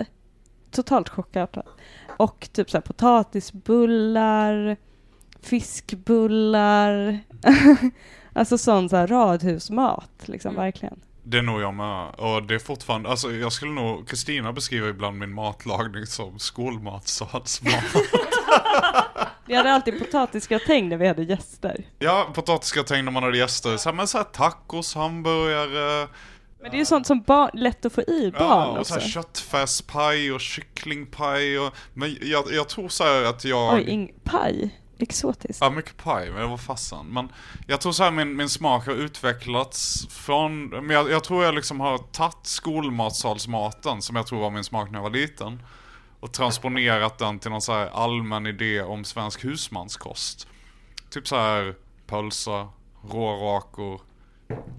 [0.71, 1.67] totalt chockartat.
[2.17, 4.77] Och typ så här potatisbullar,
[5.43, 7.19] fiskbullar,
[8.33, 10.63] alltså sån så här radhusmat liksom Mm.
[10.63, 10.99] verkligen.
[11.23, 12.07] det är nog jag med.
[12.17, 17.83] Och det är fortfarande, alltså jag skulle nog, Kristina beskriver ibland min matlagning som skolmatsalsmat.
[19.45, 21.83] Vi hade alltid potatisgratäng när vi hade gäster.
[21.99, 23.77] ja, potatisgratäng när man hade gäster.
[23.77, 26.07] Så här, men så här tacos, hamburgare.
[26.61, 28.93] Men det är ju sånt som barn, lätt att få i barn Ja, och också.
[28.93, 33.73] så här köttfärspaj och kycklingpaj och, men jag, jag tror så här att jag...
[33.73, 34.80] Oj, ing, paj.
[35.01, 35.61] Exotiskt.
[35.61, 36.65] Ja, mycket paj, men vad fasen.
[36.65, 37.07] fassan.
[37.07, 37.31] Men
[37.67, 41.55] jag tror så här min, min smak har utvecklats från, men jag, jag tror jag
[41.55, 45.63] liksom har tagit skolmatsalsmaten, som jag tror var min smak när jag var liten,
[46.19, 50.47] och transponerat den till någon så här allmän idé om svensk husmanskost.
[51.09, 51.75] Typ så här
[52.07, 52.69] pölsa,
[53.09, 54.01] rårakor,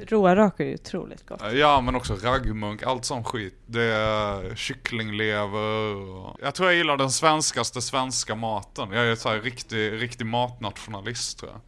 [0.00, 1.42] Rårakor är ju otroligt gott.
[1.52, 3.54] ja men också raggmunk, allt sån skit.
[3.66, 6.36] Det är kycklinglever och...
[6.42, 8.92] Jag tror jag gillar den svenskaste svenska maten.
[8.92, 11.60] Jag är så här riktig, riktig matnationalist tror jag.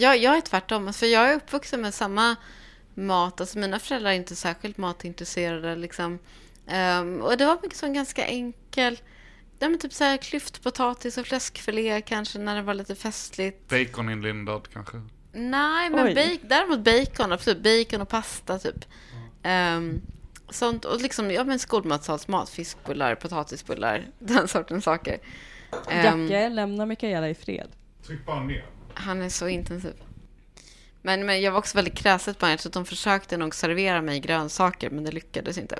[0.00, 2.36] Jag, jag är tvärtom, för jag är uppvuxen med samma
[2.94, 3.40] mat.
[3.40, 5.76] Alltså mina föräldrar är inte särskilt matintresserade.
[5.76, 6.18] Liksom.
[6.66, 8.98] Ehm, och det var mycket sån ganska enkel,
[9.58, 13.68] ja, men typ så här klyftpotatis och fläskfilé kanske när det var lite festligt.
[13.68, 15.02] Baconinlindad kanske.
[15.32, 16.14] Nej, men Oj.
[16.14, 17.62] bake, däremot bacon, absolut.
[17.62, 18.84] Bacon och pasta typ.
[19.42, 20.00] Ehm,
[20.48, 25.18] sånt, och liksom, ja men skolmatsalsmat, fiskbullar, potatisbullar, den sortens saker.
[25.90, 27.68] Jacke, lämna Mikaela i fred.
[28.06, 28.64] Tryck bara ner.
[28.94, 29.94] han är så intensiv.
[31.02, 34.20] Men, men jag var också väldigt kräset på så att de försökte nog servera mig
[34.20, 35.78] grönsaker, men det lyckades inte.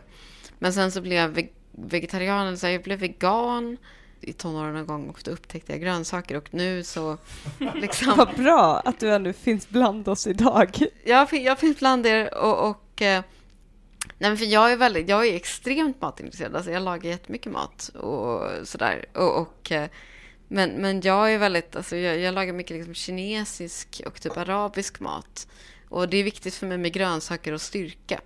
[0.59, 3.77] Men sen så blev jag ve- vegetarian, eller så här, jag blev vegan
[4.21, 7.19] i tonåren någon gång och då upptäckte jag grönsaker och nu så
[7.75, 8.17] liksom...
[8.17, 10.79] Vad bra att du ändå finns bland oss idag.
[11.05, 12.71] jag, jag finns bland er och...
[12.71, 13.23] och eh,
[14.19, 16.57] nej för jag är väldigt, jag är extremt matintresserad.
[16.57, 19.07] Alltså jag lagar jättemycket mat och sådär.
[19.15, 19.89] Och, och, eh,
[20.49, 25.01] men, men jag är väldigt, alltså jag, jag lagar mycket liksom kinesisk och typ arabisk
[25.01, 25.49] mat.
[25.89, 28.21] Och det är viktigt för mig med grönsaker och styrka.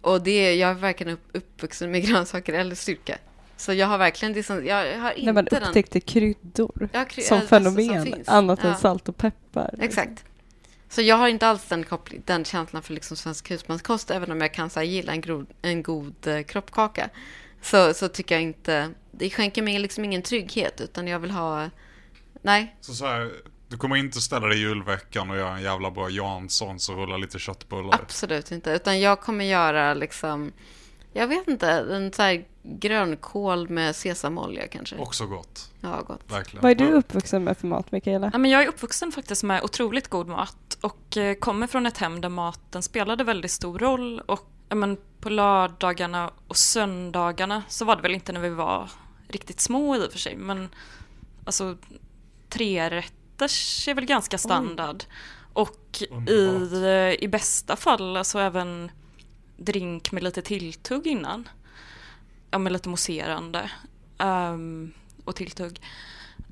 [0.00, 3.18] Och det jag är verkligen upp, uppvuxen med grönsaker eller styrka.
[3.60, 5.62] Så jag har verkligen, det är som, jag har inte När man den...
[5.62, 8.28] upptäckte kryddor Ja, kry- som alltså, som fenomen, finns.
[8.28, 8.76] annat än Ja.
[8.76, 9.74] salt och peppar.
[9.80, 10.24] Exakt.
[10.88, 14.40] Så jag har inte alls den, koppling, den känslan för liksom svensk husmanskost, även om
[14.40, 17.08] jag kan så här, gilla en, gro, en god eh, kroppkaka.
[17.62, 21.70] Så, så tycker jag inte, det skänker mig liksom ingen trygghet, utan jag vill ha,
[22.42, 23.30] nej, Så så här,
[23.68, 27.16] du kommer inte ställa dig i julveckan och göra en jävla bra Janssons och rulla
[27.16, 27.94] lite köttbullar.
[28.02, 28.70] absolut inte.
[28.70, 30.52] Utan jag kommer göra liksom,
[31.12, 34.96] jag vet inte, en så här grönkål med sesamolja kanske.
[34.96, 35.70] Också gott.
[35.80, 36.20] Ja, gott.
[36.26, 36.62] Verkligen.
[36.62, 38.30] Vad är du uppvuxen med för mat, Mikaela?
[38.32, 41.98] Ja, men jag är uppvuxen faktiskt med otroligt god mat och eh, kommer från ett
[41.98, 47.84] hem där maten spelade väldigt stor roll och ja, men på lördagarna och söndagarna så
[47.84, 48.90] var det väl inte när vi var
[49.28, 50.68] riktigt små i och för sig, men
[51.44, 51.76] alltså
[52.48, 55.04] trerätters är väl ganska standard.
[55.52, 58.90] Och i, eh, i bästa fall alltså även
[59.58, 61.48] drink med lite tilltugg innan.
[62.50, 63.70] Ja, med lite mousserande
[64.18, 64.92] ehm,
[65.24, 65.80] och tilltugg.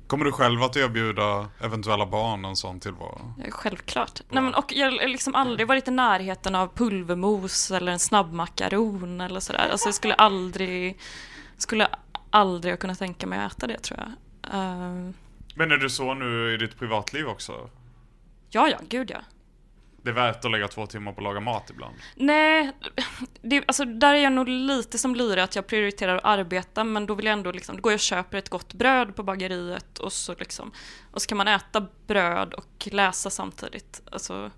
[0.07, 3.33] Kommer du själv att erbjuda eventuella barn en sån tillvaro?
[3.45, 4.21] Eh, Självklart.
[4.29, 9.21] Nej, men, och jag har liksom aldrig varit i närheten av pulvermos eller en snabbmakaron
[9.21, 9.69] eller sådär.
[9.71, 10.99] Alltså jag skulle aldrig,
[11.57, 11.87] skulle
[12.29, 14.11] aldrig kunna tänka mig att äta det tror jag.
[14.53, 15.13] Ehm,
[15.55, 17.69] Men är du så nu i ditt privatliv också?
[18.49, 19.19] ja, ja, gud ja.
[20.07, 21.95] Det är värt att lägga två timmar på att laga mat ibland.
[22.15, 22.71] Nej,
[23.41, 27.05] det, alltså där är jag nog lite som Lyra att jag prioriterar att arbeta men
[27.05, 29.97] då vill jag ändå liksom, då går jag och köper ett gott bröd på bageriet
[29.97, 30.71] och så liksom,
[31.11, 34.01] och så kan man äta bröd och läsa samtidigt.
[34.11, 34.51] Alltså,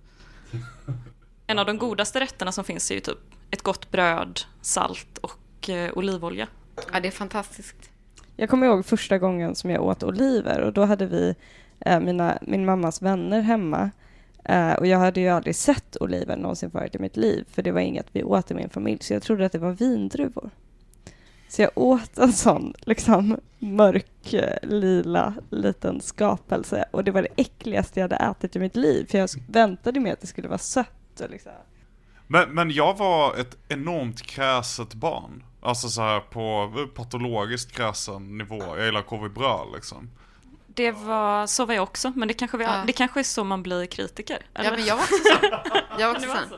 [1.48, 3.20] en av de godaste rätterna som finns är ju typ
[3.52, 6.48] ett gott bröd, salt och eh, olivolja.
[6.94, 7.92] Ja, det är fantastiskt.
[8.36, 11.36] Jag kommer ihåg första gången som jag åt oliver och då hade vi
[11.80, 13.92] eh, mina, min mammas vänner hemma.
[14.50, 17.72] Eh, och jag hade ju aldrig sett oliver någonsin förut i mitt liv för det
[17.72, 20.50] var inget vi åt i min familj så jag trodde att det var vindruvor.
[21.50, 27.28] Så jag åt en sån liksom mörk eh, lila liten skapelse och det var det
[27.36, 30.58] äckligaste jag hade ätit i mitt liv för jag väntade mig att det skulle vara
[30.58, 31.52] sött och liksom.
[32.28, 35.44] Men, men jag var ett enormt kräset barn.
[35.62, 38.64] Alltså så här på patologiskt kräsen nivå.
[38.78, 40.10] Jag gillar korv bröd liksom.
[40.80, 42.84] Det var, så var jag också, men det kanske, vi, Ja.
[42.88, 44.46] det kanske är så man blir kritiker.
[44.54, 44.72] Ja, eller?
[44.78, 45.62] men jag var också så.
[46.00, 46.58] Jag var också var sån.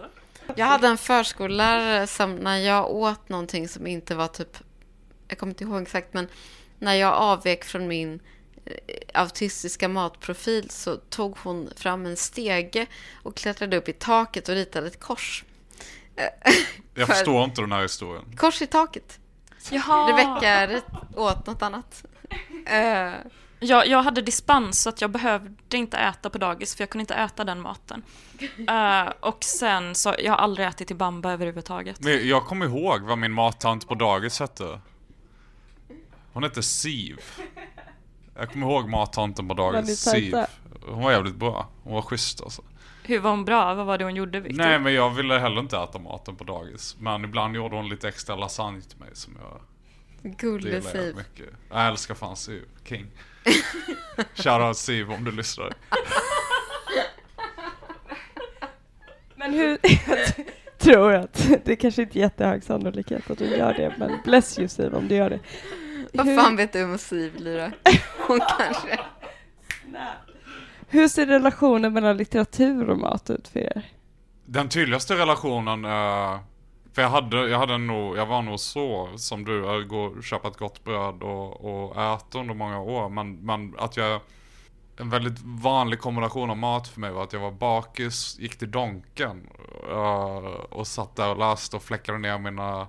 [0.55, 4.57] Jag hade en förskollärare som när jag åt någonting som inte var typ,
[5.27, 6.27] jag kommer inte ihåg exakt, men
[6.79, 8.19] när jag avvek från min
[8.65, 8.73] eh,
[9.13, 12.85] autistiska matprofil så tog hon fram en stege
[13.23, 15.43] och klättrade upp i taket och ritade ett kors.
[16.93, 18.35] Jag för- förstår inte den här historien.
[18.37, 19.19] Kors i taket.
[19.69, 20.09] Jaha.
[20.11, 20.81] Rebecka
[21.15, 22.05] åt något annat.
[23.63, 27.01] Jag, jag hade dispens så att jag behövde inte äta på dagis för jag kunde
[27.01, 28.03] inte äta den maten.
[28.67, 31.99] Eh, och sen så, jag har aldrig ätit i bamba överhuvudtaget.
[31.99, 34.79] Men jag kommer ihåg vad min mattant på dagis hette.
[36.33, 37.19] Hon hette Siv.
[38.35, 39.99] Jag kommer ihåg mattanten på dagis.
[39.99, 40.35] Siv.
[40.85, 41.67] Hon var jävligt bra.
[41.83, 42.61] Hon var schysst alltså.
[43.03, 43.73] Hur var hon bra?
[43.73, 44.57] Vad var det hon gjorde Victor?
[44.57, 46.95] Nej men jag ville heller inte äta maten på dagis.
[46.99, 49.61] Men ibland gjorde hon lite extra lasagne till mig som jag
[50.37, 51.15] Gulle jag Siv.
[51.15, 51.55] mycket.
[51.69, 52.63] Jag älskar fan Siv.
[52.83, 53.07] King.
[54.33, 55.73] Shoutout Siv om du lyssnar.
[59.35, 59.77] Men hur...
[60.81, 64.59] Jag tror att det kanske inte är jättehög sannolikhet att du gör det, men bless
[64.59, 65.39] you Siv om du gör det.
[66.13, 67.71] Vad Hur- fan vet du om Siv, Lyra?
[68.27, 68.99] Hon kanske...
[70.87, 73.81] Hur ser relationen mellan litteratur och mat ut för er?
[74.45, 76.39] Den tydligaste relationen, eh,
[76.93, 80.23] för jag hade, jag hade nog, jag var nog så som du, jag går och
[80.23, 83.09] köpa ett gott bröd och, och äta under många år.
[83.09, 84.21] Men, men att jag,
[84.97, 88.71] en väldigt vanlig kombination av mat för mig var att jag var bakis, gick till
[88.71, 89.47] Donken
[89.89, 90.37] eh,
[90.69, 92.87] och satt där och läste och fläckade ner mina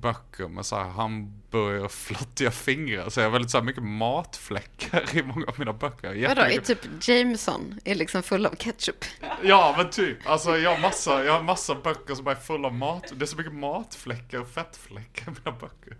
[0.00, 3.08] böcker med så här hamburgare och flottiga fingrar.
[3.08, 6.28] Så jag har väldigt så här mycket matfläckar i många av mina böcker.
[6.28, 9.04] Vadå, är typ Jameson är liksom full av ketchup?
[9.42, 12.74] Ja men typ, alltså jag har massa, jag har massa böcker som är fulla av
[12.74, 15.96] mat, det är så mycket matfläckar och fettfläckar i mina böcker.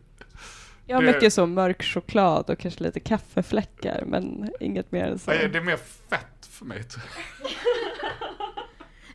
[0.86, 5.18] Jag har Det- mycket så mörk choklad och kanske lite kaffefläckar, men inget mer än
[5.18, 5.30] så.
[5.30, 5.78] Nej, Det är mer
[6.10, 7.50] fett för mig tror jag.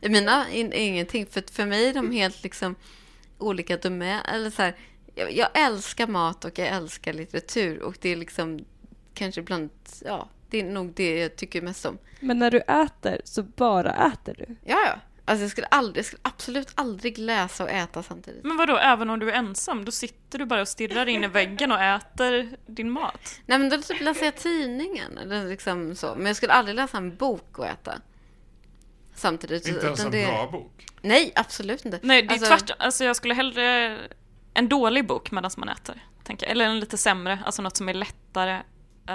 [0.00, 2.74] I mina in, ingenting, för för mig är de helt liksom
[3.38, 4.34] olika domäner.
[4.34, 4.76] Eller så här,
[5.14, 8.64] jag, jag älskar mat och jag älskar litteratur och det är liksom
[9.14, 9.70] kanske bland,
[10.04, 11.98] ja, det är nog det jag tycker mest om.
[12.20, 14.56] Men när du äter så bara äter du.
[14.64, 15.00] Ja, ja.
[15.26, 18.44] Alltså jag skulle, aldrig, jag skulle absolut aldrig läsa och äta samtidigt.
[18.44, 19.84] Men vadå, även om du är ensam?
[19.84, 23.40] Då sitter du bara och stirrar in i väggen och äter din mat?
[23.46, 26.14] Nej men då typ läser jag tidningen eller liksom så.
[26.14, 27.94] Men jag skulle aldrig läsa en bok och äta.
[29.14, 29.68] Samtidigt.
[29.68, 30.86] Inte ens en det- bra bok.
[31.02, 31.98] Nej, absolut inte.
[32.02, 32.76] Nej, det är Alltså- tvärtom.
[32.78, 33.98] Alltså jag skulle hellre
[34.54, 36.02] en dålig bok medan man äter.
[36.24, 36.46] Tänker.
[36.46, 38.54] Eller en lite sämre, alltså något som är lättare.
[38.54, 38.62] eh,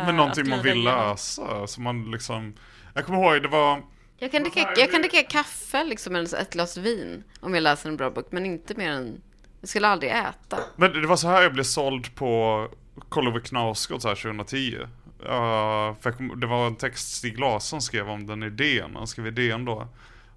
[0.06, 2.54] Men någonting man vill läsa, som man liksom...
[2.94, 3.84] Jag kommer ihåg, det var...
[4.18, 7.62] Jag kan, dricka, jag kan dricka kaffe liksom, eller så ett glas vin om jag
[7.62, 9.22] läser en bra bok, men inte mer än...
[9.62, 10.60] Jag skulle aldrig äta.
[10.76, 12.68] Men det var så här jag blev såld på
[13.10, 14.78] Karl-Ove Knausgård så här 2010.
[15.24, 19.88] Uh, det var en text Stig Larsson skrev om den idén, han skrev idén då.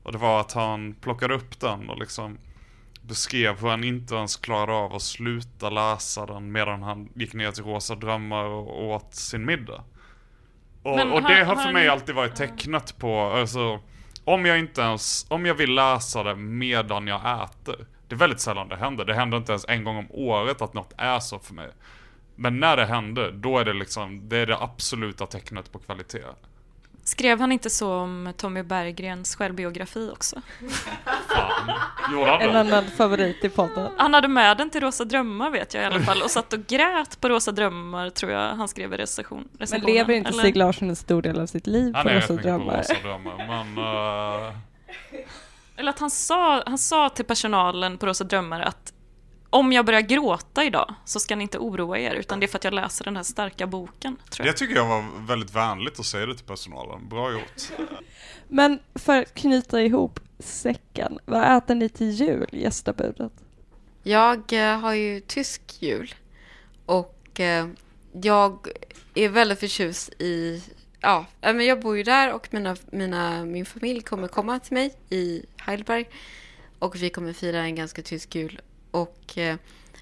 [0.03, 2.39] Och det var att han plockade upp den och liksom
[3.03, 7.51] beskrev hur han inte ens klarade av att sluta läsa den medan han gick ner
[7.51, 9.85] till Rosa Drömmar och åt sin middag.
[10.83, 13.81] Och, Men och har- det har har för mig alltid varit tecknat på, alltså
[14.25, 17.87] om jag inte ens, om jag vill läsa det medan jag äter.
[18.09, 19.05] Det är väldigt sällan det händer.
[19.05, 21.69] Det händer inte ens en gång om året att något är så för mig.
[22.37, 26.23] Men när det händer, då är det liksom, det är det absoluta tecknet på kvalitet.
[27.05, 30.37] Skrev han inte så om Tommy Berggrens självbiografi också?
[31.29, 31.71] Fan.
[32.13, 33.93] Gjorde han En annan favorit i podden.
[33.97, 36.67] Han hade med den till Rosa Drömmar vet jag i alla fall och satt och
[36.67, 39.95] grät på Rosa Drömmar tror jag han skrev i recension, Men recensionen.
[39.95, 42.79] lever inte Eller- Stig Larsson en stor del av sitt liv Han på Rosa drömmar?
[42.79, 43.37] Rosa drömmar.
[43.37, 43.79] Men...
[44.49, 44.55] eh,
[45.77, 48.93] Eller att han sa, han sa till personalen på Rosa Drömmar att
[49.53, 52.59] om jag börjar gråta idag så ska ni inte oroa er utan det är för
[52.59, 54.17] att jag läser den här starka boken.
[54.31, 54.53] Tror jag.
[54.53, 57.09] jag tycker jag var väldigt vänligt att säga det till personalen.
[57.09, 57.89] Bra gjort.
[58.49, 63.33] Men för att knyta ihop säcken, vad äter ni till jul, gästabudet?
[64.03, 66.15] Jag eh, har ju tysk jul
[66.87, 67.69] och eh,
[68.13, 68.69] jag
[69.15, 70.63] är väldigt förtjust i,
[71.01, 74.95] ja, men jag bor ju där och mina, mina, min familj kommer komma till mig
[75.11, 76.09] i Heidelberg
[76.79, 78.61] och vi kommer fira en ganska tysk jul
[78.93, 79.57] och eh,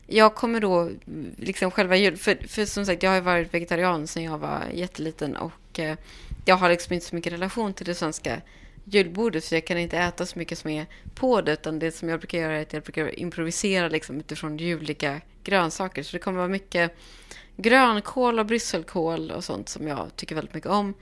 [0.06, 0.90] jag kommer då,
[1.36, 4.64] liksom själva jul, för, för som sagt jag har ju varit vegetarian sedan jag var
[4.74, 5.96] jätteliten och eh,
[6.44, 8.40] jag har liksom inte så mycket relation till det svenska
[8.84, 12.08] julbordet så jag kan inte äta så mycket som är på det utan det som
[12.08, 16.38] jag brukar göra är att jag brukar improvisera liksom utifrån juliga grönsaker så det kommer
[16.38, 16.96] vara mycket
[17.56, 20.94] grönkål och brysselkål och sånt som jag tycker väldigt mycket om.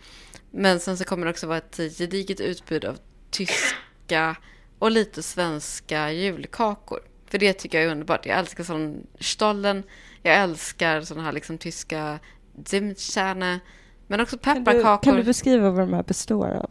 [0.50, 2.98] Men sen så kommer det också vara ett gediget utbud av
[3.30, 4.36] tyska
[4.78, 7.00] och lite svenska julkakor.
[7.30, 8.26] För det tycker jag är underbart.
[8.26, 9.82] Jag älskar sån stollen.
[10.22, 12.18] Jag älskar såna här liksom tyska
[12.66, 13.60] Zimtsterne.
[14.06, 15.02] Men också Kan du, pepparkakor.
[15.02, 16.70] kan du beskriva vad de här består av?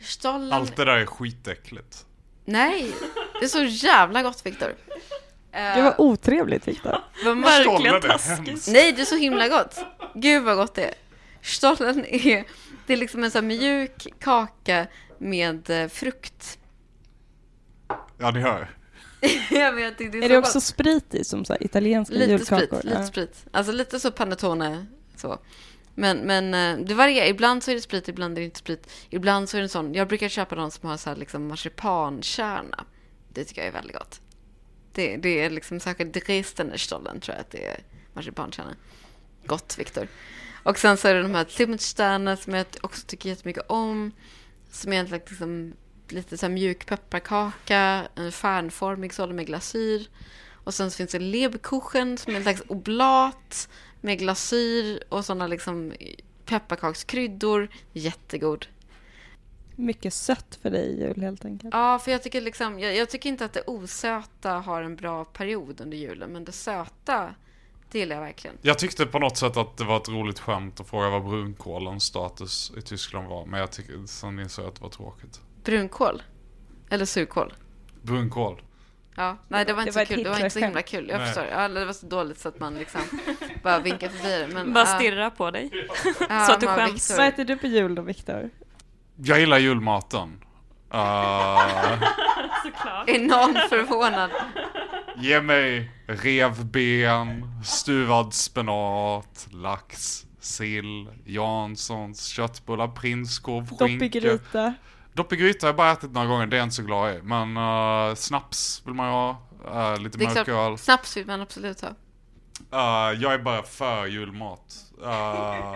[0.00, 0.52] Stollen.
[0.52, 2.06] Allt det där är skitäckligt.
[2.44, 2.92] Nej,
[3.40, 4.68] det är så jävla gott Viktor.
[5.52, 6.92] Eh, Det var otrevligt Viktor.
[7.24, 8.68] vad Verkligen taskigt.
[8.68, 9.78] Nej, det är så himla gott.
[10.14, 10.94] Gud vad gott det är.
[11.42, 12.44] Stollen är,
[12.86, 14.86] det är liksom en sån mjuk kaka
[15.18, 16.58] med eh, frukt.
[18.18, 18.70] Ja, ni hör.
[19.50, 20.62] jag vet inte, det är, det också gott.
[20.64, 22.66] sprit i som så här italienska Lite julkakor?
[22.66, 23.06] sprit, lite Ja.
[23.06, 23.46] sprit.
[23.52, 25.38] Alltså lite så panettone så.
[25.94, 27.26] Men, men eh, det varierar.
[27.26, 28.90] Ibland så är det sprit, ibland är det inte sprit.
[29.10, 31.46] Ibland så är det en sån, jag brukar köpa någon som har så här liksom
[31.48, 32.84] marsipankärna.
[33.28, 34.20] Det tycker jag är väldigt gott.
[34.92, 37.80] Det, det är liksom särskilt Dresdenerstollen tror jag att det är
[38.12, 38.74] marsipankärna.
[39.46, 40.08] Gott, Viktor.
[40.62, 44.12] Och sen så är det de här Zimtsterne som jag också tycker jättemycket om.
[44.70, 45.72] Som är egentligen liksom
[46.14, 50.08] lite så här mjuk pepparkaka, en stjärnformig sådan med glasyr.
[50.64, 53.68] Och sen så finns det Lebkuchen som är en slags oblat
[54.00, 55.92] med glasyr och sådana liksom
[56.44, 57.68] pepparkakskryddor.
[57.92, 58.66] Jättegod.
[59.76, 61.74] Mycket sött för dig i jul helt enkelt.
[61.74, 65.24] Ja, för jag tycker liksom, jag, jag tycker inte att det osöta har en bra
[65.24, 67.34] period under julen, men det söta,
[67.90, 68.56] det gillar jag verkligen.
[68.62, 72.04] Jag tyckte på något sätt att det var ett roligt skämt att fråga vad brunkålens
[72.04, 73.46] status i Tyskland var.
[73.46, 75.40] Men jag tycker, sen insåg jag att det var tråkigt.
[75.64, 76.22] Brunkål?
[76.90, 77.52] Eller surkål?
[78.02, 78.62] Brunkål.
[79.16, 80.22] Ja, nej det var Det inte var så kul.
[80.24, 81.08] Det var inte så himla kul.
[81.08, 81.26] Jag Nej.
[81.26, 81.44] förstår.
[81.52, 83.00] Ja, det var så dåligt så att man liksom
[83.62, 84.48] bara vinkar förbi det.
[84.54, 85.70] Men, Bara stirra på dig.
[86.28, 87.16] ja, så att du skäms.
[87.16, 88.50] Vad äter du på jul då Viktor?
[89.16, 90.28] Jag gillar julmaten.
[90.94, 90.98] Uh,
[92.64, 93.08] Såklart.
[93.20, 94.30] Någon förvånad?
[95.16, 104.18] ge mig revben, stuvad spenat, lax, sill, Janssons, köttbullar, prinskorv, Dopp i skinka.
[104.20, 104.74] gryta?
[105.14, 107.14] Dopp i gryta har jag bara ätit några gånger, det är jag inte så glad
[107.14, 107.20] i.
[107.22, 109.30] Men uh, snaps vill man ju ha.
[109.94, 110.78] Uh, lite Det är klart, mörköl.
[110.78, 111.88] snaps vill man absolut ha.
[111.88, 114.76] Uh, jag är bara för julmat.
[115.02, 115.74] Uh,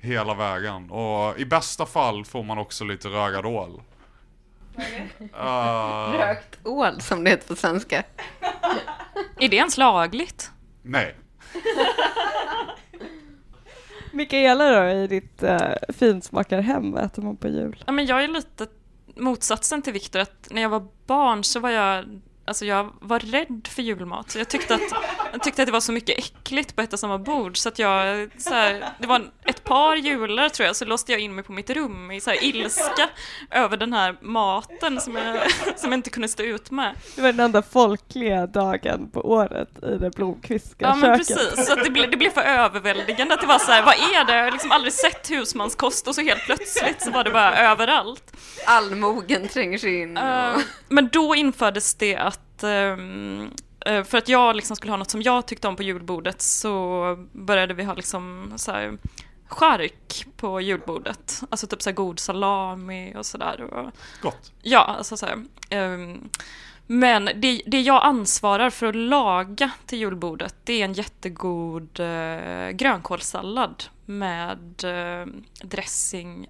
[0.00, 0.90] hela vägen.
[0.90, 3.82] Och i bästa fall får man också lite rögad ål.
[5.20, 8.02] Uh, Rökt ål som det heter på svenska.
[9.38, 10.50] Är det ens lagligt?
[10.82, 11.16] nej.
[14.12, 17.84] Mikaela då, i ditt äh, finsmakarhem, vad äter man på jul?
[17.86, 18.66] Ja, men jag är lite
[19.16, 22.20] motsatsen till Viktor, att när jag var barn så var jag
[22.50, 24.30] Alltså jag var rädd för julmat.
[24.30, 24.80] Så jag, tyckte att,
[25.32, 27.78] jag tyckte att det var så mycket äckligt på ett och samma bord så att
[27.78, 31.44] jag, så här, det var ett par jular tror jag, så låste jag in mig
[31.44, 33.08] på mitt rum i så här ilska
[33.50, 36.94] över den här maten som jag, som jag inte kunde stå ut med.
[37.16, 41.38] Det var den enda folkliga dagen på året i det Blomqvistska Ja men köket.
[41.38, 43.94] precis, så att det, blev, det blev för överväldigande att det var så här, vad
[43.94, 44.36] är det?
[44.36, 48.32] Jag har liksom aldrig sett husmanskost och så helt plötsligt så var det bara överallt.
[48.66, 50.16] Allmogen tränger sig in.
[50.18, 50.60] Och...
[50.88, 53.50] men då infördes det att ehm,
[53.86, 57.16] eh, för att jag liksom skulle ha något som jag tyckte om på julbordet så
[57.32, 58.98] började vi ha liksom så här
[59.46, 61.42] chark på julbordet.
[61.50, 63.90] Alltså typ så god salami och sådär.
[64.22, 64.52] Gott.
[64.62, 65.44] ja, alltså så här.
[65.70, 66.30] ehm,
[66.86, 72.70] men det, det jag ansvarar för att laga till julbordet det är en jättegod eh,
[72.70, 75.26] grönkålssallad med eh,
[75.62, 76.48] dressing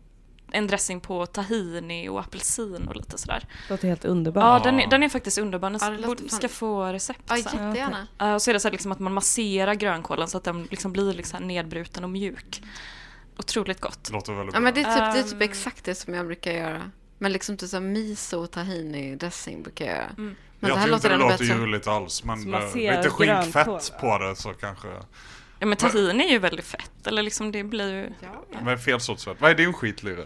[0.53, 3.44] en dressing på tahini och apelsin och lite sådär.
[3.68, 4.42] Det låter helt underbart.
[4.64, 5.70] Ja, den är, den är faktiskt underbar.
[5.80, 7.66] Ja, Den fan- ska få recept Ja, sen.
[7.68, 8.07] jättegärna.
[8.18, 10.68] Ja, och så är det så här liksom att man masserar grönkålen så att den
[10.70, 12.62] liksom blir liksom nedbruten och mjuk.
[13.38, 14.05] Otroligt gott.
[14.05, 14.64] Det låter väldigt Ja, bra.
[14.64, 15.42] men det är, typ, det är typ Ehm.
[15.42, 16.90] exakt det som jag brukar göra.
[17.18, 20.07] Men liksom typ så miso och tahini dressing brukar jag göra.
[20.18, 20.36] Mm.
[20.61, 24.18] Men jag det här tycker inte det låter juligt alls, men eh, lite skinkfett på
[24.18, 24.88] det så kanske...
[25.59, 28.12] Ja men tahini är ju väldigt fett, eller liksom det blir ju...
[28.62, 29.36] Men fel sorts fett.
[29.40, 30.24] Vad är din skitlirre?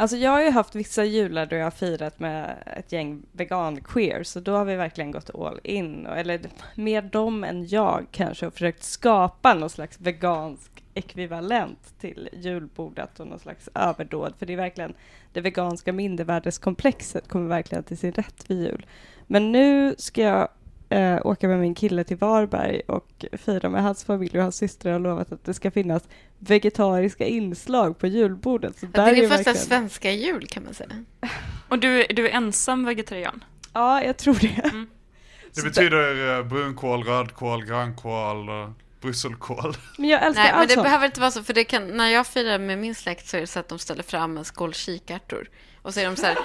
[0.00, 4.22] Alltså jag har ju haft vissa jular då jag har firat med ett gäng vegan-queers,
[4.24, 6.40] så då har vi verkligen gått all in, och- eller
[6.74, 13.26] mer de än jag kanske, och försökt skapa någon slags vegansk ekvivalent till julbordet och
[13.26, 14.94] någon slags överdåd, för det är verkligen,
[15.32, 18.86] det veganska mindervärdeskomplexet kommer verkligen till sin rätt vid jul.
[19.26, 20.48] Men nu ska jag
[20.90, 24.92] eh, åka med min kille till Varberg och fira med hans familj och hans systrar
[24.92, 26.02] och lovat att det ska finnas
[26.38, 28.78] vegetariska inslag på julbordet.
[28.78, 30.90] Så Det är är din första verkligen- svenska jul kan man säga.
[31.68, 33.44] Och du, du är ensam vegetarian?
[33.72, 34.70] Ja, jag tror det.
[35.54, 38.70] Det Så betyder eh, brunkål, rödkål, grönkål, eh,
[39.00, 39.74] brysselkål.
[39.98, 40.84] Men jag älskar Nej, men allt det sånt.
[40.84, 43.40] behöver inte vara så, för det kan, när jag firar med min släkt så är
[43.40, 45.48] det så att de ställer fram en skål kikärtor.
[45.82, 46.38] Och så är de så här,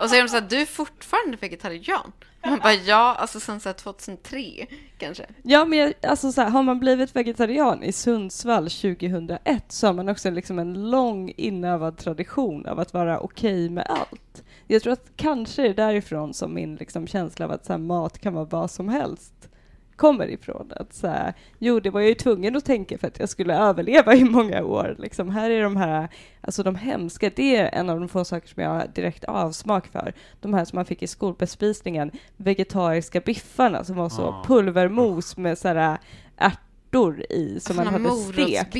[0.00, 2.12] och så är de så här, du är fortfarande vegetarian?
[2.46, 4.66] Man bara, ja, alltså sen så här 2003
[4.98, 5.26] kanske.
[5.42, 9.94] Ja, men jag, alltså så här, har man blivit vegetarian i Sundsvall 2001 så har
[9.94, 14.42] man också liksom en lång inövad tradition av att vara okej med allt.
[14.66, 17.78] Jag tror att kanske det är därifrån som min liksom känsla av att så här,
[17.78, 19.48] mat kan vara vad som helst
[19.96, 20.72] kommer ifrån.
[20.76, 23.56] Att så här, jo, det var jag ju tvungen att tänka för att jag skulle
[23.58, 24.96] överleva i många år.
[24.98, 26.08] Liksom, här är de här,
[26.40, 29.86] alltså de hemska, det är en av de få saker som jag har direkt avsmak
[29.86, 30.14] för.
[30.40, 34.44] De här som man fick i skolbespisningen, vegetariska biffarna som var så Ah.
[34.46, 35.98] pulvermos med så här
[36.36, 38.72] ärtor i som man hade stekt.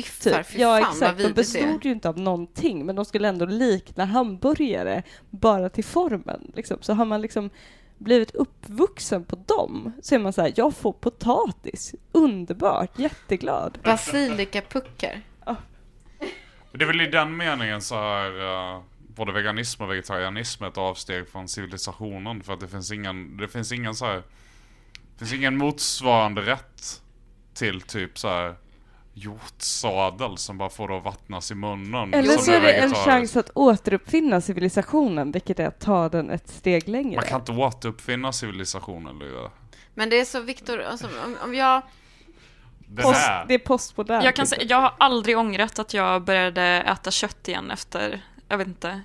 [0.43, 1.17] fy Ja, exakt.
[1.23, 6.51] De bestod ju inte av någonting, men de skulle ändå likna hamburgare, bara till formen.
[6.55, 6.77] Liksom.
[6.81, 7.49] Så har man liksom
[7.97, 13.79] blivit uppvuxen på dem, så är man så här, jag får potatis, underbart, jätteglad.
[13.83, 15.21] Basilikapuckar.
[16.71, 18.41] Det är väl i den meningen så här
[18.75, 23.37] eh, både veganism och vegetarianism är ett avsteg från civilisationen för att det finns ingen,
[23.37, 24.23] det finns ingen så här,
[25.13, 27.01] det finns ingen motsvarande rätt
[27.53, 28.55] till typ så här
[29.17, 32.13] hjortsadel som bara får det att vattnas i munnen.
[32.13, 36.29] Eller som så är det en chans att återuppfinna civilisationen, vilket är att ta den
[36.29, 37.15] ett steg längre.
[37.15, 39.51] Man kan inte återuppfinna civilisationen Lyra.
[39.93, 41.81] Men det är så, Viktor, alltså, om, om jag...
[42.89, 44.25] Den Post, det är postmodernt.
[44.25, 48.57] Jag kan säga, jag har aldrig ångrat att jag började äta kött igen efter, jag
[48.57, 49.01] vet inte,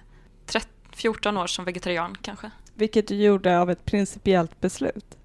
[0.46, 2.50] 13, 14 år som vegetarian kanske.
[2.74, 5.16] Vilket du gjorde av ett principiellt beslut.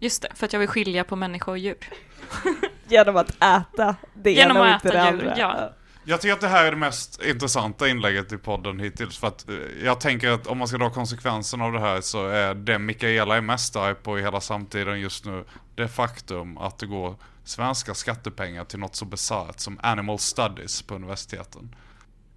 [0.00, 1.88] Just det, för att jag vill skilja på människa och djur.
[2.88, 5.38] Genom att äta det Genom ena och inte det djur, andra.
[5.38, 5.72] ja.
[6.08, 9.18] Jag tycker att det här är det mest intressanta inlägget i podden hittills.
[9.18, 9.54] För att eh,
[9.84, 13.36] jag tänker att om man ska dra konsekvensen av det här så är det Mikaela
[13.36, 15.44] är mest arg på i hela samtiden just nu
[15.74, 17.14] det faktum att det går
[17.44, 21.76] svenska skattepengar till något så bisarrt som animal studies på universiteten.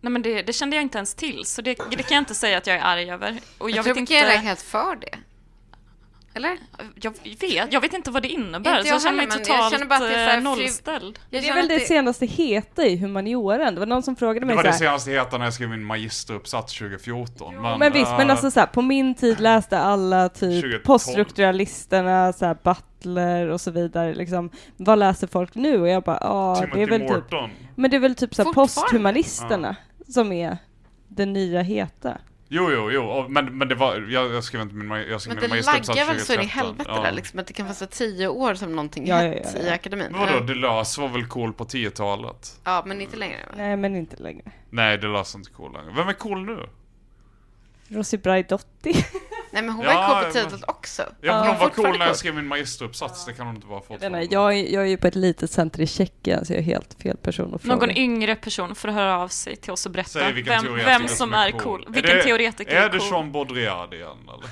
[0.02, 2.36] Nej men det, det kände jag inte ens till, så det, det kan jag inte
[2.36, 3.40] säga att jag är arg över.
[3.58, 4.14] Och Jag, jag, tror vet inte...
[4.14, 5.18] Mikaela är helt för det.
[6.40, 6.58] Eller?
[7.02, 9.48] Jag vet, jag vet inte vad det innebär, Inte så jag jag känner mig totalt
[9.48, 11.20] jag känner bara att det är så här eh, fri- nollställd.
[11.30, 13.74] Jag Det är väl det senaste heta i humanioran.
[13.74, 15.70] Det var någon som frågade Det mig var så det senaste heta när jag skrev
[15.70, 17.56] min magisteruppsats 2014.
[17.62, 20.84] Men, Men visst, men eh, alltså så här, på min tid läste alla typ 2012.
[20.84, 24.14] poststrukturalisterna, så här, Butler och så vidare.
[24.14, 25.82] Liksom, vad läser folk nu?
[25.82, 27.40] Och jag bara, ja, det är väl typ,
[27.76, 29.76] men det är väl typ så här, posthumanisterna
[30.08, 30.58] som är
[31.08, 32.18] det nya heta.
[32.52, 33.26] Jo, jo, jo.
[33.30, 35.66] Men, men det var, jag, jag skrev inte min, ma- jag skrev Men min det
[35.66, 36.66] magisteruppsats laggar väl så in i 2013.
[36.68, 37.02] helvete Ja.
[37.02, 39.60] där liksom, att det kan vara så tio år som någonting Ja, ja, hett ja,
[39.62, 39.74] i ja.
[39.74, 40.08] akademin.
[40.12, 40.40] Men vadå, Ja.
[40.40, 42.60] Deleuze var väl cool på 10-talet?
[42.64, 43.38] Ja, men inte längre.
[43.48, 43.54] va?
[43.58, 44.52] Nej, men inte längre.
[44.70, 45.92] Nej, Deleuze är inte cool längre.
[45.96, 46.70] Vem är cool nu?
[47.88, 49.06] Rosy Braidotti.
[49.52, 51.04] Nej, men hon Ja, var ju cool på men- också.
[51.22, 52.16] Ja, men hon var cool när jag cool.
[52.16, 54.24] skrev min magisteruppsats, det kan hon inte vara Jag, fortfarande.
[54.32, 56.94] jag, är, jag är ju på ett litet center i Tjeckien, så jag är helt
[57.02, 57.76] fel person att fråga.
[57.76, 61.34] Någon yngre person får höra av sig till oss och berätta Säg vem, vem som
[61.34, 61.86] är cool.
[61.90, 63.08] Vilken det, teoretiker är är det cool?
[63.12, 64.50] Jean Baudrillard igen eller?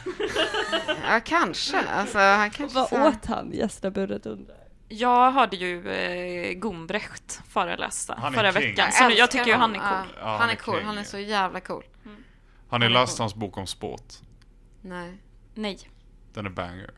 [1.13, 1.79] Ja, kanske.
[1.95, 2.75] Alltså, han kanske...
[2.79, 3.51] Vad så åt han?
[3.53, 4.55] Gästabudet undrar.
[4.89, 8.61] Jag hörde ju eh, Gumbrecht föreläsa är förra king.
[8.61, 10.07] veckan, Jag så jag älskar tycker ju han är cool.
[10.19, 10.75] Ja, han han är är cool.
[10.77, 10.85] king.
[10.85, 11.83] Han är så jävla cool.
[12.69, 13.23] Har ni Han är läst cool.
[13.23, 14.01] hans bok om sport?
[14.89, 15.17] Nej.
[15.53, 15.79] Nej.
[16.33, 16.91] Den är banger.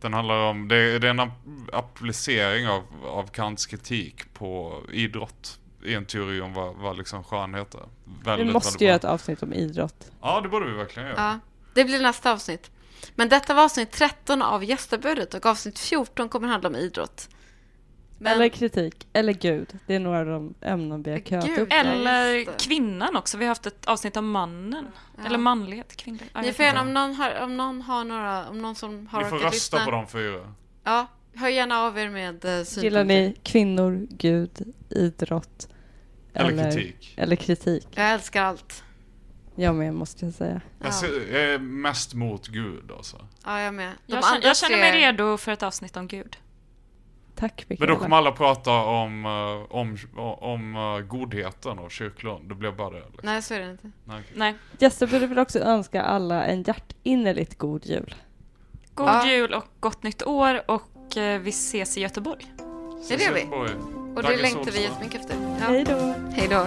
[0.00, 4.80] Den handlar om, det är, det är en ap- applicering av, av Kants kritik på
[4.92, 5.56] idrott.
[5.84, 7.80] I en teori om vad, vad liksom skönhet är.
[8.24, 10.10] Väldigt, Vi måste göra ett avsnitt om idrott.
[10.20, 11.18] Ja, det borde vi verkligen göra.
[11.22, 11.38] Ja,
[11.74, 12.70] det blir nästa avsnitt.
[13.14, 17.28] Men detta var avsnitt 13 av gästabudet och avsnitt 14 kommer handla om idrott.
[18.22, 19.78] Men- Eller kritik, eller Gud.
[19.86, 21.68] Det är några av de ämnen vi har köat Gud, upp.
[21.70, 21.76] ja.
[21.76, 23.38] Eller kvinnan också.
[23.38, 24.86] Vi har haft ett avsnitt om mannen.
[25.26, 26.30] Eller manlighet, kvinnlighet.
[26.34, 29.22] Ja, Ni får gärna, om någon har, om någon har några, om någon som har
[29.22, 29.84] Ni får rösta lyssna.
[29.84, 30.54] på de fyra.
[30.84, 32.82] Ja, hör gärna av er med uh, synpunkter.
[32.82, 35.68] Gillar ni kvinnor, Gud, idrott?
[36.34, 37.14] Eller kritik.
[37.16, 37.88] Eller kritik.
[37.94, 38.84] Jag älskar allt.
[39.54, 40.60] Jag med måste jag säga.
[40.82, 43.26] Jag, ser, jag är mest mot Gud alltså.
[43.44, 43.92] Ja, jag med.
[44.06, 46.36] De Jag känner, jag känner mig redo för ett avsnitt om Gud.
[47.40, 47.94] Tack Men Mikaela.
[47.94, 49.96] då kommer alla prata om, eh, om,
[50.40, 52.48] om eh, godheten och kyrklund.
[52.48, 52.96] Det blir bara det.
[52.98, 53.20] Liksom.
[53.22, 53.90] Nej, så är det inte.
[54.04, 54.22] Nej.
[54.34, 54.54] Nej.
[54.78, 58.14] Jesper vill väl också önska alla en hjärtinnerligt god jul.
[58.94, 59.26] God Ja.
[59.26, 62.46] jul och gott nytt år och eh, vi ses i Göteborg.
[63.08, 63.40] Det gör vi.
[63.40, 63.70] Göteborg.
[64.16, 65.36] Och det längtar vi jättemycket efter.
[65.60, 65.66] Ja.
[65.68, 66.14] Hej då!
[66.32, 66.66] Hej då.